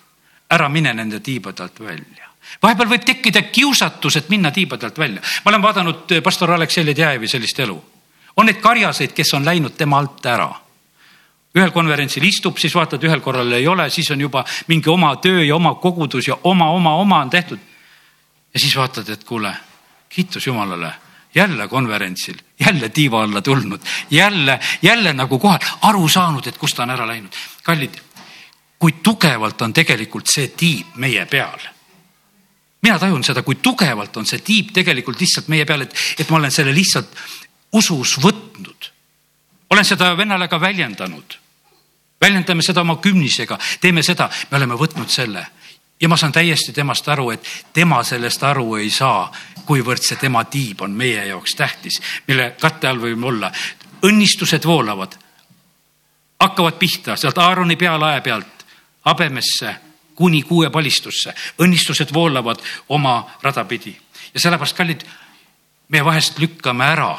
ära 0.49 0.69
mine 0.69 0.93
nende 0.93 1.19
tiibade 1.19 1.63
alt 1.63 1.79
välja 1.79 2.29
vahepeal 2.61 2.89
võib 2.89 3.05
tekkida 3.05 3.41
kiusatus, 3.41 4.15
et 4.15 4.29
minna 4.29 4.51
tiibade 4.51 4.85
alt 4.85 4.97
välja. 4.97 5.21
ma 5.21 5.49
olen 5.51 5.61
vaadanud 5.61 6.11
eh, 6.11 6.21
pastor 6.21 6.51
Aleksei 6.51 6.85
Ledjajevi 6.85 7.27
sellist 7.27 7.59
elu. 7.59 7.83
on 8.37 8.45
neid 8.45 8.61
karjaseid, 8.61 9.13
kes 9.13 9.33
on 9.33 9.45
läinud 9.45 9.77
tema 9.77 9.97
alt 9.97 10.25
ära 10.25 10.62
ühel 11.53 11.71
konverentsil 11.71 12.23
istub, 12.25 12.57
siis 12.57 12.73
vaatad, 12.75 13.03
ühel 13.05 13.21
korral 13.21 13.51
ei 13.53 13.67
ole, 13.67 13.89
siis 13.93 14.09
on 14.11 14.21
juba 14.21 14.43
mingi 14.67 14.89
oma 14.89 15.13
töö 15.21 15.43
ja 15.45 15.55
oma 15.55 15.75
kogudus 15.81 16.27
ja 16.27 16.37
oma, 16.49 16.69
oma, 16.73 16.95
oma 16.95 17.21
on 17.21 17.29
tehtud. 17.29 17.59
ja 18.53 18.59
siis 18.59 18.75
vaatad, 18.77 19.09
et 19.09 19.23
kuule, 19.23 19.53
kiitus 20.09 20.47
Jumalale, 20.47 20.93
jälle 21.35 21.67
konverentsil, 21.67 22.37
jälle 22.59 22.89
tiiva 22.89 23.23
alla 23.23 23.41
tulnud, 23.41 23.81
jälle, 24.11 24.59
jälle 24.81 25.13
nagu 25.13 25.39
kohal, 25.39 25.59
aru 25.81 26.07
saanud, 26.07 26.47
et 26.47 26.57
kust 26.57 26.75
ta 26.75 26.83
on 26.83 26.89
ära 26.89 27.07
läinud. 27.07 27.33
kallid, 27.63 28.01
kui 28.79 28.91
tugevalt 28.91 29.61
on 29.61 29.73
tegelikult 29.73 30.27
see 30.27 30.47
tiib 30.47 30.95
meie 30.95 31.25
peal 31.25 31.69
mina 32.83 32.99
tajun 32.99 33.23
seda, 33.23 33.43
kui 33.43 33.55
tugevalt 33.55 34.17
on 34.17 34.25
see 34.25 34.41
tiib 34.43 34.73
tegelikult 34.73 35.21
lihtsalt 35.21 35.47
meie 35.47 35.65
peal, 35.65 35.85
et, 35.85 35.93
et 36.19 36.29
ma 36.29 36.37
olen 36.37 36.51
selle 36.51 36.73
lihtsalt 36.75 37.15
usus 37.73 38.17
võtnud. 38.19 38.89
olen 39.69 39.85
seda 39.85 40.17
vennale 40.17 40.47
ka 40.47 40.59
väljendanud 40.59 41.42
väljendame 42.23 42.63
seda 42.63 42.81
oma 42.81 42.97
kümnisega, 43.03 43.57
teeme 43.81 44.03
seda, 44.03 44.29
me 44.51 44.57
oleme 44.57 44.79
võtnud 44.79 45.11
selle. 45.11 45.45
Ja 46.01 46.09
ma 46.09 46.17
saan 46.17 46.33
täiesti 46.35 46.73
temast 46.75 47.07
aru, 47.07 47.29
et 47.31 47.47
tema 47.73 48.01
sellest 48.03 48.43
aru 48.43 48.75
ei 48.79 48.89
saa, 48.91 49.27
kuivõrd 49.67 50.03
see 50.03 50.19
tema 50.19 50.43
tiib 50.51 50.81
on 50.83 50.95
meie 50.95 51.25
jaoks 51.29 51.55
tähtis, 51.55 52.01
mille 52.27 52.53
katte 52.59 52.89
all 52.89 52.99
võime 52.99 53.29
olla. 53.29 53.51
õnnistused 54.03 54.65
voolavad, 54.67 55.15
hakkavad 56.39 56.75
pihta 56.79 57.15
sealt 57.15 57.37
Aaroni 57.37 57.75
pealae 57.79 58.21
pealt 58.21 58.65
habemesse 59.05 59.75
kuni 60.15 60.43
kuuepalistusse, 60.43 61.33
õnnistused 61.63 62.13
voolavad 62.13 62.59
oma 62.89 63.15
rada 63.41 63.63
pidi. 63.65 63.95
Ja 64.33 64.39
sellepärast, 64.39 64.75
kallid, 64.77 65.05
me 65.87 66.03
vahest 66.05 66.39
lükkame 66.39 66.85
ära 66.85 67.15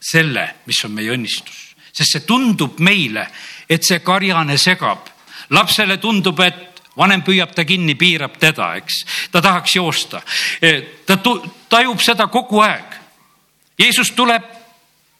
selle, 0.00 0.46
mis 0.66 0.84
on 0.84 0.92
meie 0.92 1.12
õnnistus, 1.14 1.69
sest 2.00 2.16
see 2.16 2.26
tundub 2.26 2.78
meile 2.80 3.26
et 3.68 3.84
see 3.86 4.00
karjane 4.00 4.58
segab. 4.58 5.08
lapsele 5.50 5.96
tundub, 5.98 6.38
et 6.40 6.82
vanem 6.96 7.22
püüab 7.26 7.50
ta 7.54 7.64
kinni, 7.66 7.96
piirab 7.98 8.36
teda, 8.38 8.74
eks. 8.78 9.00
ta 9.32 9.42
tahaks 9.42 9.74
joosta. 9.76 10.22
Ta 11.06 11.16
tajub 11.68 12.00
seda 12.00 12.26
kogu 12.30 12.60
aeg. 12.62 12.94
Jeesus 13.78 14.12
tuleb 14.14 14.44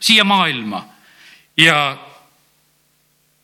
siia 0.01 0.25
maailma 0.25 0.85
ja 1.57 1.97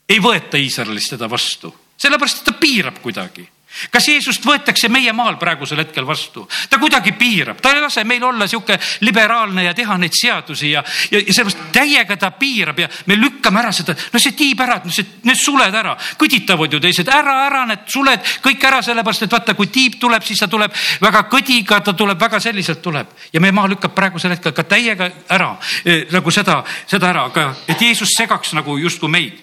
ei 0.09 0.21
võeta 0.23 0.61
Iisraelis 0.61 1.09
teda 1.11 1.29
vastu, 1.31 1.73
sellepärast 1.99 2.43
et 2.43 2.51
ta 2.51 2.55
piirab 2.61 3.01
kuidagi 3.03 3.49
kas 3.91 4.09
Jeesust 4.09 4.45
võetakse 4.47 4.89
meie 4.93 5.13
maal 5.13 5.37
praegusel 5.41 5.81
hetkel 5.83 6.07
vastu? 6.07 6.47
ta 6.71 6.79
kuidagi 6.79 7.13
piirab, 7.13 7.61
ta 7.61 7.75
ei 7.75 7.81
lase 7.81 8.05
meil 8.05 8.25
olla 8.25 8.47
sihuke 8.47 8.79
liberaalne 9.01 9.65
ja 9.65 9.75
teha 9.75 9.97
neid 10.01 10.15
seadusi 10.17 10.71
ja, 10.71 10.83
ja, 11.11 11.21
ja 11.21 11.33
sellepärast 11.33 11.73
täiega 11.73 12.17
ta 12.17 12.31
piirab 12.31 12.79
ja 12.79 12.89
me 13.07 13.19
lükkame 13.21 13.61
ära 13.61 13.73
seda, 13.73 13.97
no 14.13 14.23
see 14.23 14.37
tiib 14.39 14.61
ära, 14.65 14.81
no 14.85 14.95
see, 14.95 15.07
need 15.27 15.41
suled 15.41 15.75
ära, 15.75 15.97
kõditavad 16.19 16.73
ju 16.73 16.81
teised, 16.83 17.11
ära, 17.13 17.39
ära 17.47 17.65
need 17.69 17.87
suled 17.93 18.35
kõik 18.45 18.67
ära, 18.69 18.83
sellepärast 18.85 19.27
et 19.27 19.37
vaata, 19.37 19.57
kui 19.59 19.71
tiib 19.73 20.01
tuleb, 20.01 20.25
siis 20.27 20.41
ta 20.43 20.49
tuleb 20.51 20.75
väga 21.03 21.25
kõdiga, 21.33 21.81
ta 21.85 21.95
tuleb 21.97 22.21
väga 22.21 22.41
selliselt 22.43 22.83
tuleb. 22.83 23.13
Ja 23.33 23.43
meie 23.43 23.55
maa 23.57 23.69
lükkab 23.71 23.95
praegusel 23.97 24.37
hetkel 24.37 24.55
ka 24.57 24.67
täiega 24.69 25.11
ära 25.33 25.55
eh, 25.85 26.07
nagu 26.13 26.33
seda, 26.35 26.63
seda 26.87 27.11
ära, 27.13 27.27
aga 27.31 27.49
et 27.69 27.81
Jeesus 27.83 28.15
segaks 28.17 28.55
nagu 28.57 28.79
justkui 28.81 29.11
meid. 29.13 29.43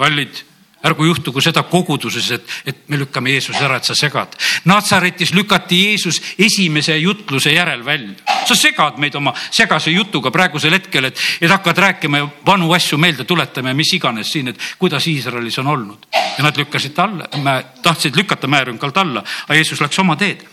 kallid 0.00 0.49
ärgu 0.84 1.04
juhtugu 1.04 1.42
seda 1.44 1.62
koguduses, 1.68 2.30
et, 2.36 2.52
et 2.66 2.78
me 2.88 2.98
lükkame 3.00 3.34
Jeesuse 3.34 3.60
ära, 3.64 3.76
et 3.76 3.88
sa 3.88 3.94
segad. 3.96 4.32
Natsaretis 4.68 5.34
lükati 5.36 5.78
Jeesus 5.84 6.20
esimese 6.40 6.96
jutluse 6.96 7.52
järel 7.52 7.84
välja. 7.84 8.14
sa 8.48 8.54
segad 8.56 8.98
meid 8.98 9.14
oma 9.14 9.34
segase 9.50 9.90
jutuga 9.90 10.30
praegusel 10.30 10.72
hetkel, 10.74 11.10
et, 11.10 11.20
et 11.40 11.50
hakkad 11.50 11.78
rääkima 11.78 12.22
vanu 12.46 12.72
asju 12.72 12.98
meelde 12.98 13.24
tuletama 13.24 13.70
ja 13.70 13.74
mis 13.74 13.92
iganes 13.94 14.32
siin, 14.32 14.48
et 14.48 14.60
kuidas 14.78 15.06
Iisraelis 15.06 15.58
on 15.58 15.66
olnud. 15.66 16.06
ja 16.38 16.44
nad 16.44 16.56
lükkasid 16.56 16.94
ta 16.94 17.04
alla, 17.04 17.62
tahtsid 17.82 18.16
lükata 18.16 18.46
määrünkalt 18.46 18.96
alla, 18.96 19.24
aga 19.44 19.54
Jeesus 19.54 19.80
läks 19.80 19.98
oma 19.98 20.16
teed. 20.16 20.44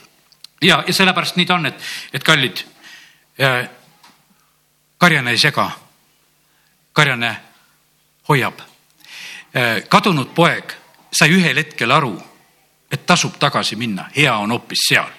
ja, 0.61 0.83
ja 0.87 0.93
sellepärast 0.93 1.35
nii 1.35 1.45
ta 1.45 1.55
on, 1.55 1.65
et, 1.65 1.83
et 2.13 2.23
kallid, 2.23 2.63
karjane 4.97 5.31
ei 5.31 5.37
sega. 5.37 5.71
karjane 6.93 7.37
hoiab 8.29 8.66
Äh, 8.66 8.66
kadunud 9.89 10.33
poeg 10.35 10.73
sai 11.11 11.31
ühel 11.33 11.57
hetkel 11.57 11.91
aru, 11.91 12.13
et 12.91 13.05
tasub 13.05 13.37
tagasi 13.39 13.75
minna, 13.75 14.09
hea 14.15 14.35
on 14.37 14.51
hoopis 14.51 14.87
seal. 14.89 15.09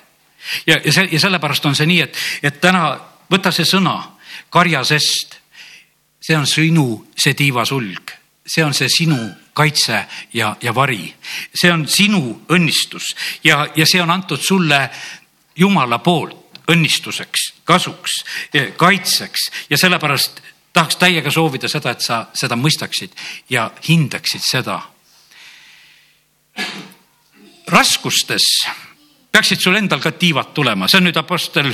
ja, 0.66 0.79
ja 0.85 0.92
see 0.92 1.09
ja 1.12 1.20
sellepärast 1.20 1.66
on 1.66 1.77
see 1.77 1.87
nii, 1.87 2.01
et, 2.01 2.16
et 2.42 2.61
täna 2.61 2.92
võta 3.31 3.53
see 3.53 3.66
sõna 3.68 3.96
karjasest. 4.51 5.37
see 6.20 6.37
on 6.37 6.46
sinu, 6.46 7.07
see 7.16 7.35
tiivasulg, 7.35 8.11
see 8.46 8.64
on 8.64 8.74
see 8.74 8.88
sinu 8.88 9.18
kaitse 9.55 10.05
ja, 10.33 10.57
ja 10.62 10.74
vari. 10.74 11.14
see 11.55 11.72
on 11.72 11.87
sinu 11.88 12.44
õnnistus 12.48 13.14
ja, 13.44 13.66
ja 13.77 13.87
see 13.87 14.03
on 14.03 14.11
antud 14.11 14.40
sulle 14.40 14.88
Jumala 15.59 15.98
poolt 15.98 16.48
õnnistuseks, 16.68 17.53
kasuks, 17.64 18.18
kaitseks 18.77 19.48
ja 19.70 19.79
sellepärast 19.81 20.42
tahaks 20.72 20.96
täiega 20.96 21.31
soovida 21.31 21.68
seda, 21.68 21.90
et 21.90 22.04
sa 22.04 22.26
seda 22.35 22.57
mõistaksid 22.57 23.14
ja 23.50 23.70
hindaksid 23.88 24.42
seda. 24.44 24.81
raskustes 27.68 28.44
peaksid 29.33 29.61
sul 29.61 29.76
endal 29.76 30.00
ka 30.00 30.11
tiivad 30.12 30.54
tulema, 30.54 30.88
see 30.88 30.98
on 30.98 31.04
nüüd 31.09 31.16
Apostel 31.20 31.72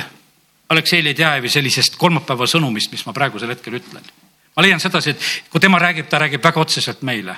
Aleksei 0.68 1.04
Ledjajevi 1.04 1.48
sellisest 1.48 1.96
kolmapäeva 1.96 2.46
sõnumist, 2.50 2.92
mis 2.92 3.04
ma 3.07 3.12
praegusel 3.12 3.52
hetkel 3.52 3.80
ütlen. 3.80 4.04
ma 4.57 4.62
leian 4.62 4.80
sedasi, 4.80 5.11
et 5.11 5.50
kui 5.50 5.61
tema 5.61 5.78
räägib, 5.78 6.09
ta 6.09 6.18
räägib 6.18 6.44
väga 6.44 6.61
otseselt 6.61 7.02
meile. 7.02 7.37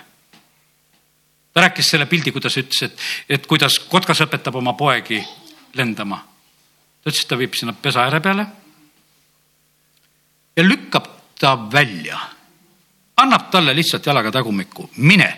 ta 1.52 1.60
rääkis 1.60 1.90
selle 1.90 2.06
pildi, 2.06 2.32
kuidas 2.32 2.56
ütles, 2.56 2.82
et, 2.82 2.98
et 3.28 3.46
kuidas 3.46 3.78
kotkas 3.78 4.20
õpetab 4.20 4.54
oma 4.56 4.72
poegi 4.72 5.24
lendama. 5.74 6.24
ta 7.02 7.10
ütles, 7.10 7.22
et 7.22 7.28
ta 7.28 7.38
viib 7.38 7.54
sinna 7.54 7.72
pesa 7.72 8.04
ääre 8.04 8.20
peale 8.20 8.46
ja 10.56 10.64
lükkab 10.64 11.15
ta 11.38 11.70
välja. 11.72 12.18
annab 13.16 13.50
talle 13.50 13.74
lihtsalt 13.74 14.06
jalaga 14.06 14.30
tagumikku, 14.32 14.90
mine, 14.96 15.28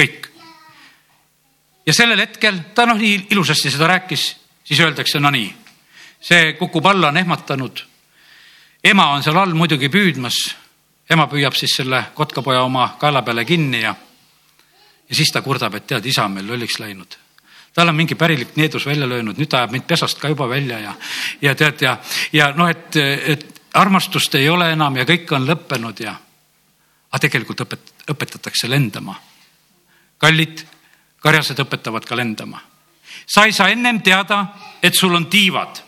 kõik. 0.00 0.28
ja 1.86 1.94
sellel 1.94 2.20
hetkel 2.20 2.60
ta 2.74 2.86
noh, 2.86 2.98
nii 2.98 3.26
ilusasti 3.30 3.70
seda 3.70 3.86
rääkis, 3.86 4.36
siis 4.64 4.80
öeldakse, 4.80 5.20
no 5.20 5.30
nii, 5.30 5.48
see 6.20 6.52
kukub 6.58 6.86
alla, 6.86 7.08
on 7.08 7.16
ehmatanud. 7.16 7.84
ema 8.84 9.10
on 9.10 9.22
seal 9.22 9.36
all 9.36 9.54
muidugi 9.54 9.88
püüdmas. 9.88 10.54
ema 11.10 11.26
püüab 11.26 11.54
siis 11.54 11.76
selle 11.76 12.04
kotkapoja 12.14 12.62
oma 12.62 12.96
kaela 12.98 13.22
peale 13.22 13.44
kinni 13.44 13.80
ja, 13.82 13.94
ja 15.08 15.14
siis 15.14 15.32
ta 15.32 15.42
kurdab, 15.42 15.74
et 15.74 15.86
tead, 15.86 16.06
isa 16.06 16.24
on 16.24 16.32
meil 16.32 16.46
lolliks 16.46 16.78
läinud 16.78 17.18
tal 17.74 17.88
on 17.88 17.94
mingi 17.94 18.14
pärilik 18.14 18.56
needus 18.56 18.86
välja 18.86 19.06
löönud, 19.08 19.38
nüüd 19.38 19.48
ta 19.48 19.60
ajab 19.62 19.70
mind 19.70 19.84
pesast 19.86 20.18
ka 20.18 20.28
juba 20.28 20.48
välja 20.48 20.78
ja, 20.78 20.94
ja 21.42 21.54
tead 21.54 21.82
ja, 21.82 21.96
ja 22.32 22.50
noh, 22.56 22.68
et, 22.70 22.96
et 22.96 23.57
armastust 23.74 24.34
ei 24.34 24.48
ole 24.48 24.72
enam 24.72 24.96
ja 24.96 25.04
kõik 25.04 25.32
on 25.36 25.46
lõppenud 25.48 26.00
ja, 26.00 26.14
aga 27.10 27.20
tegelikult 27.20 27.60
õpet-, 27.66 27.92
õpetatakse 28.10 28.70
lendama. 28.70 29.14
kallid 30.18 30.64
karjased 31.20 31.58
õpetavad 31.58 32.04
ka 32.04 32.16
lendama. 32.16 32.60
sa 33.26 33.44
ei 33.44 33.52
saa 33.52 33.68
ennem 33.68 34.02
teada, 34.02 34.46
et 34.82 34.94
sul 34.94 35.14
on 35.14 35.26
tiivad, 35.26 35.82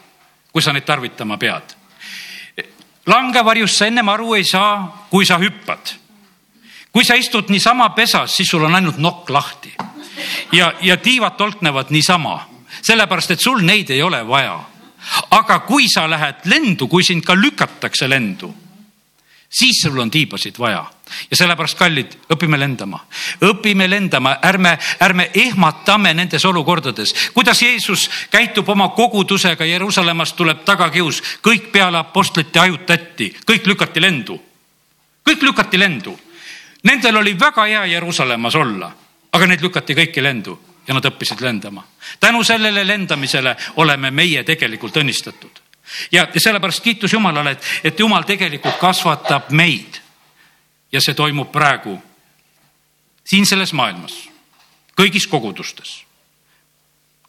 kui 0.52 0.62
sa 0.62 0.72
neid 0.72 0.84
tarvitama 0.84 1.38
pead. 1.38 1.76
langevarjust 3.06 3.76
sa 3.76 3.86
ennem 3.86 4.08
aru 4.08 4.34
ei 4.34 4.44
saa, 4.44 5.06
kui 5.10 5.26
sa 5.26 5.38
hüppad. 5.38 5.94
kui 6.92 7.04
sa 7.04 7.14
istud 7.14 7.48
niisama 7.48 7.88
pesas, 7.90 8.36
siis 8.36 8.48
sul 8.48 8.64
on 8.64 8.74
ainult 8.74 8.98
nokk 8.98 9.30
lahti 9.30 9.74
ja, 10.52 10.72
ja 10.80 10.96
tiivad 10.96 11.36
tolknevad 11.36 11.90
niisama, 11.90 12.48
sellepärast 12.82 13.30
et 13.30 13.40
sul 13.40 13.62
neid 13.62 13.90
ei 13.90 14.02
ole 14.02 14.26
vaja 14.28 14.58
aga 15.30 15.58
kui 15.66 15.88
sa 15.88 16.06
lähed 16.10 16.44
lendu, 16.44 16.88
kui 16.88 17.04
sind 17.04 17.24
ka 17.24 17.34
lükatakse 17.34 18.08
lendu, 18.08 18.54
siis 19.50 19.82
sul 19.82 19.98
on 19.98 20.10
tiibasid 20.10 20.58
vaja 20.58 20.84
ja 21.30 21.36
sellepärast, 21.36 21.78
kallid, 21.78 22.14
õpime 22.30 22.58
lendama, 22.58 23.00
õpime 23.42 23.88
lendama, 23.90 24.36
ärme, 24.46 24.76
ärme 25.02 25.30
ehmatame 25.34 26.14
nendes 26.14 26.44
olukordades. 26.44 27.14
kuidas 27.34 27.62
Jeesus 27.62 28.10
käitub 28.30 28.68
oma 28.68 28.88
kogudusega, 28.88 29.64
Jeruusalemmast 29.64 30.36
tuleb 30.36 30.64
tagakius, 30.64 31.22
kõik 31.42 31.72
peale 31.72 31.98
apostlite 31.98 32.60
ajutati, 32.60 33.34
kõik 33.46 33.66
lükati 33.66 34.00
lendu. 34.00 34.40
kõik 35.28 35.42
lükati 35.42 35.78
lendu. 35.78 36.18
Nendel 36.82 37.16
oli 37.16 37.38
väga 37.38 37.64
hea 37.64 37.84
Jeruusalemmas 37.86 38.54
olla, 38.54 38.92
aga 39.32 39.46
neid 39.46 39.60
lükati 39.60 39.94
kõiki 39.94 40.22
lendu 40.22 40.69
ja 40.88 40.94
nad 40.94 41.04
õppisid 41.04 41.40
lendama. 41.40 41.84
tänu 42.20 42.44
sellele 42.44 42.86
lendamisele 42.86 43.56
oleme 43.76 44.10
meie 44.10 44.44
tegelikult 44.44 44.96
õnnistatud. 44.96 45.60
ja 46.12 46.26
sellepärast 46.36 46.82
kiitus 46.82 47.12
Jumalale, 47.12 47.50
et, 47.50 47.64
et 47.84 48.00
Jumal 48.00 48.22
tegelikult 48.22 48.78
kasvatab 48.78 49.50
meid. 49.50 50.00
ja 50.92 51.00
see 51.00 51.14
toimub 51.14 51.52
praegu 51.52 52.02
siin 53.24 53.46
selles 53.46 53.72
maailmas, 53.72 54.28
kõigis 54.98 55.26
kogudustes, 55.26 56.04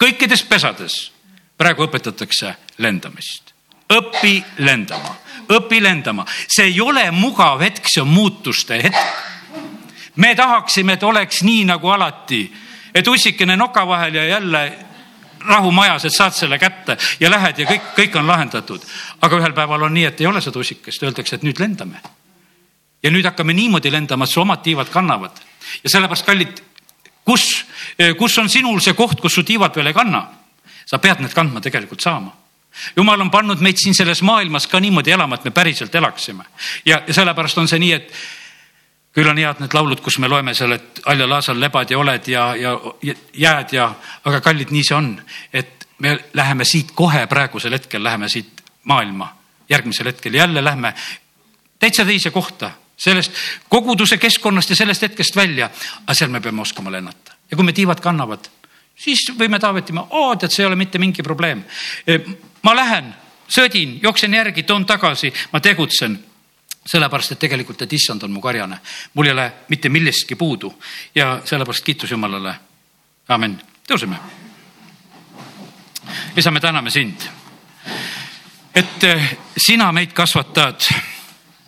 kõikides 0.03 0.43
pesades. 0.43 1.11
praegu 1.57 1.83
õpetatakse 1.83 2.55
lendamist. 2.77 3.53
õpi 3.89 4.43
lendama, 4.57 5.15
õpi 5.49 5.81
lendama, 5.83 6.25
see 6.47 6.65
ei 6.65 6.81
ole 6.81 7.11
mugav 7.11 7.59
hetk, 7.61 7.87
see 7.87 8.01
on 8.01 8.07
muutuste 8.07 8.83
hetk 8.83 9.29
me 10.15 10.35
tahaksime, 10.35 10.93
et 10.93 11.03
oleks 11.03 11.43
nii 11.43 11.65
nagu 11.65 11.89
alati 11.89 12.45
et 12.93 13.07
ussikene 13.07 13.55
noka 13.57 13.87
vahel 13.87 14.15
ja 14.15 14.25
jälle 14.25 14.63
rahumajas, 15.47 16.05
et 16.05 16.13
saad 16.13 16.33
selle 16.33 16.57
kätte 16.59 16.97
ja 17.19 17.29
lähed 17.31 17.59
ja 17.59 17.67
kõik, 17.69 17.93
kõik 17.97 18.17
on 18.19 18.27
lahendatud. 18.27 18.81
aga 19.21 19.37
ühel 19.37 19.53
päeval 19.53 19.87
on 19.87 19.93
nii, 19.93 20.05
et 20.05 20.21
ei 20.21 20.27
ole 20.27 20.41
seda 20.41 20.59
ussikest, 20.59 21.03
öeldakse, 21.03 21.35
et 21.35 21.43
nüüd 21.43 21.59
lendame. 21.59 22.01
ja 23.03 23.11
nüüd 23.11 23.25
hakkame 23.25 23.53
niimoodi 23.53 23.91
lendama, 23.91 24.25
et 24.25 24.29
su 24.29 24.41
omad 24.41 24.61
tiivad 24.63 24.89
kannavad 24.89 25.31
ja 25.83 25.89
sellepärast, 25.89 26.25
kallid, 26.25 26.61
kus, 27.25 27.65
kus 28.17 28.37
on 28.37 28.49
sinul 28.49 28.79
see 28.79 28.93
koht, 28.93 29.21
kus 29.21 29.33
su 29.33 29.43
tiivad 29.43 29.75
veel 29.75 29.87
ei 29.87 29.97
kanna? 29.97 30.27
sa 30.85 30.97
pead 30.99 31.21
need 31.21 31.33
kandma 31.33 31.61
tegelikult 31.61 32.01
saama 32.01 32.35
jumal 32.95 33.21
on 33.21 33.31
pannud 33.31 33.61
meid 33.61 33.77
siin 33.77 33.95
selles 33.95 34.21
maailmas 34.21 34.67
ka 34.67 34.79
niimoodi 34.79 35.11
elama, 35.11 35.35
et 35.35 35.45
me 35.45 35.51
päriselt 35.51 35.95
elaksime 35.95 36.45
ja, 36.85 37.01
ja 37.07 37.13
sellepärast 37.13 37.57
on 37.57 37.67
see 37.67 37.79
nii, 37.79 37.93
et 37.93 38.13
küll 39.15 39.27
on 39.27 39.37
head 39.37 39.59
need 39.59 39.73
laulud, 39.75 39.99
kus 40.03 40.19
me 40.19 40.29
loeme 40.31 40.53
seal, 40.55 40.75
et 40.77 41.01
haljal 41.05 41.35
aasal 41.35 41.59
lebad 41.59 41.91
ja 41.91 41.99
oled 41.99 42.27
ja, 42.31 42.45
ja 42.55 42.75
jääd 43.33 43.73
ja, 43.75 43.89
aga 44.23 44.41
kallid, 44.41 44.71
nii 44.71 44.83
see 44.87 44.95
on, 44.95 45.11
et 45.53 45.87
me 46.01 46.15
läheme 46.33 46.65
siit 46.65 46.93
kohe 46.95 47.25
praegusel 47.29 47.75
hetkel, 47.75 48.03
läheme 48.03 48.29
siit 48.31 48.63
maailma, 48.89 49.27
järgmisel 49.69 50.09
hetkel 50.11 50.33
jälle 50.33 50.63
lähme 50.63 50.93
täitsa 51.79 52.05
teise 52.05 52.31
kohta, 52.31 52.71
sellest 52.97 53.35
koguduse 53.69 54.17
keskkonnast 54.17 54.69
ja 54.69 54.75
sellest 54.75 55.01
hetkest 55.01 55.35
välja. 55.35 55.69
aga 56.05 56.13
seal 56.13 56.29
me 56.29 56.41
peame 56.41 56.61
oskama 56.61 56.91
lennata 56.91 57.33
ja 57.51 57.57
kui 57.57 57.65
me 57.65 57.73
tiivad 57.73 57.99
kannavad, 57.99 58.47
siis 58.95 59.25
võime 59.37 59.59
Taavetima, 59.59 60.07
oo 60.09 60.35
tead, 60.35 60.51
see 60.51 60.63
ei 60.63 60.67
ole 60.67 60.75
mitte 60.75 60.99
mingi 60.99 61.23
probleem. 61.23 61.63
ma 62.63 62.75
lähen, 62.75 63.13
sõdin, 63.49 63.99
jooksen 64.03 64.33
järgi, 64.33 64.63
toon 64.63 64.85
tagasi, 64.85 65.33
ma 65.51 65.59
tegutsen 65.59 66.19
sellepärast, 66.85 67.31
et 67.31 67.39
tegelikult, 67.39 67.81
et 67.81 67.93
issand 67.93 68.23
on 68.23 68.31
mu 68.31 68.41
karjane, 68.41 68.79
mul 69.13 69.29
ei 69.29 69.31
ole 69.31 69.51
mitte 69.69 69.89
millestki 69.89 70.35
puudu 70.35 70.73
ja 71.15 71.41
sellepärast 71.45 71.85
kiitus 71.85 72.11
Jumalale. 72.11 72.55
amin, 73.27 73.61
tõuseme. 73.87 74.15
isa, 76.37 76.51
me 76.51 76.59
täname 76.59 76.89
sind, 76.89 77.21
et 78.75 79.03
eh, 79.03 79.37
sina 79.57 79.91
meid 79.91 80.13
kasvatad. 80.13 80.81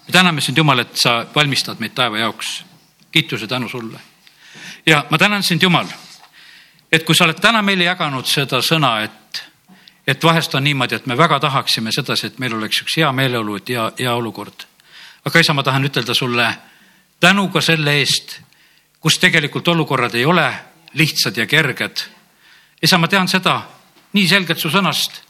me 0.07 0.11
täname 0.11 0.41
sind, 0.41 0.57
Jumal, 0.57 0.79
et 0.79 0.97
sa 0.97 1.25
valmistad 1.35 1.79
meid 1.79 1.93
taeva 1.93 2.17
jaoks. 2.17 2.65
kiituse 3.11 3.47
tänu 3.47 3.69
sulle. 3.69 3.99
ja 4.85 5.05
ma 5.09 5.17
tänan 5.17 5.43
sind, 5.43 5.61
Jumal, 5.61 5.87
et 6.91 7.03
kui 7.03 7.15
sa 7.15 7.23
oled 7.23 7.39
täna 7.39 7.61
meile 7.61 7.83
jaganud 7.83 8.25
seda 8.25 8.61
sõna, 8.61 9.03
et, 9.03 9.45
et 10.07 10.23
vahest 10.23 10.55
on 10.55 10.63
niimoodi, 10.63 10.95
et 10.95 11.05
me 11.05 11.17
väga 11.17 11.39
tahaksime 11.39 11.91
sedasi, 11.91 12.27
et 12.27 12.39
meil 12.39 12.53
oleks 12.53 12.81
üks 12.81 12.97
hea 12.97 13.11
meeleolu, 13.11 13.55
et 13.55 13.69
hea, 13.69 13.91
hea 13.99 14.15
olukord 14.15 14.72
aga 15.25 15.39
isa, 15.39 15.53
ma 15.53 15.63
tahan 15.63 15.85
ütelda 15.87 16.13
sulle 16.13 16.47
tänu 17.19 17.47
ka 17.47 17.61
selle 17.61 17.95
eest, 17.99 18.39
kus 18.99 19.19
tegelikult 19.19 19.67
olukorrad 19.67 20.15
ei 20.15 20.25
ole 20.25 20.47
lihtsad 20.93 21.37
ja 21.37 21.45
kerged. 21.47 22.03
isa, 22.81 22.97
ma 22.97 23.07
tean 23.07 23.27
seda 23.27 23.61
nii 24.13 24.27
selgelt 24.27 24.59
su 24.59 24.69
sõnast, 24.69 25.21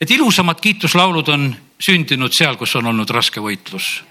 et 0.00 0.10
ilusamad 0.10 0.60
kiituslaulud 0.60 1.28
on 1.28 1.48
sündinud 1.80 2.34
seal, 2.34 2.56
kus 2.56 2.74
on 2.76 2.86
olnud 2.86 3.10
raske 3.10 3.40
võitlus. 3.40 4.02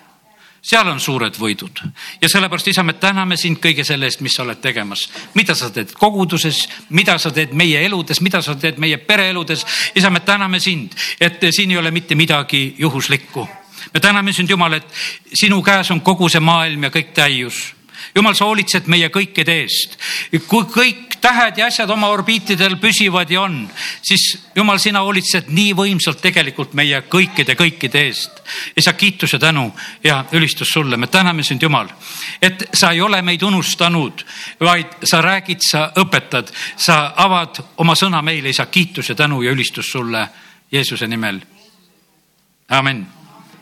seal 0.66 0.88
on 0.88 1.00
suured 1.00 1.36
võidud 1.38 1.84
ja 2.22 2.30
sellepärast, 2.30 2.68
isa, 2.68 2.84
me 2.84 2.94
täname 2.94 3.38
sind 3.38 3.60
kõige 3.62 3.84
selle 3.84 4.08
eest, 4.08 4.22
mis 4.22 4.34
sa 4.34 4.44
oled 4.44 4.62
tegemas, 4.62 5.10
mida 5.34 5.56
sa 5.56 5.70
teed 5.70 5.92
koguduses, 5.94 6.64
mida 6.90 7.20
sa 7.20 7.32
teed 7.32 7.52
meie 7.54 7.84
eludes, 7.86 8.22
mida 8.22 8.42
sa 8.42 8.56
teed 8.56 8.80
meie 8.80 8.98
pereeludes. 8.98 9.66
isa, 9.96 10.10
me 10.10 10.20
täname 10.20 10.60
sind, 10.60 10.96
et 11.20 11.44
siin 11.52 11.72
ei 11.72 11.78
ole 11.78 11.92
mitte 11.92 12.16
midagi 12.16 12.76
juhuslikku 12.80 13.48
me 13.96 14.00
täname 14.00 14.34
sind, 14.34 14.50
Jumal, 14.50 14.74
et 14.74 14.88
sinu 15.34 15.62
käes 15.64 15.92
on 15.92 16.02
kogu 16.04 16.28
see 16.30 16.44
maailm 16.44 16.84
ja 16.84 16.92
kõik 16.92 17.14
täius. 17.16 17.62
Jumal, 18.16 18.36
sa 18.36 18.44
hoolitsed 18.50 18.90
meie 18.92 19.08
kõikide 19.08 19.56
eest. 19.62 19.96
kui 20.48 20.68
kõik 20.68 21.16
tähed 21.24 21.58
ja 21.58 21.70
asjad 21.72 21.90
oma 21.90 22.10
orbiitidel 22.12 22.76
püsivad 22.76 23.32
ja 23.32 23.46
on, 23.48 23.56
siis 24.04 24.26
Jumal, 24.56 24.84
sina 24.84 25.00
hoolitsed 25.00 25.48
nii 25.48 25.72
võimsalt 25.80 26.20
tegelikult 26.22 26.76
meie 26.76 27.02
kõikide, 27.08 27.56
kõikide 27.56 28.04
eest. 28.04 28.44
isa, 28.76 28.94
kiitus 28.94 29.34
ja 29.34 29.40
tänu 29.40 29.72
ja 30.04 30.26
ülistus 30.32 30.76
sulle, 30.76 30.98
me 30.98 31.08
täname 31.08 31.44
sind, 31.44 31.64
Jumal, 31.64 31.88
et 32.42 32.68
sa 32.74 32.92
ei 32.92 33.02
ole 33.02 33.22
meid 33.22 33.48
unustanud, 33.48 34.26
vaid 34.60 35.00
sa 35.04 35.22
räägid, 35.22 35.64
sa 35.64 35.92
õpetad, 35.96 36.52
sa 36.76 37.14
avad 37.16 37.64
oma 37.78 37.96
sõna 37.96 38.22
meile, 38.22 38.50
isa, 38.50 38.66
kiitus 38.66 39.10
ja 39.10 39.16
tänu 39.16 39.42
ja 39.42 39.56
ülistus 39.56 39.92
sulle 39.92 40.28
Jeesuse 40.72 41.08
nimel. 41.08 41.40
amin 42.70 43.15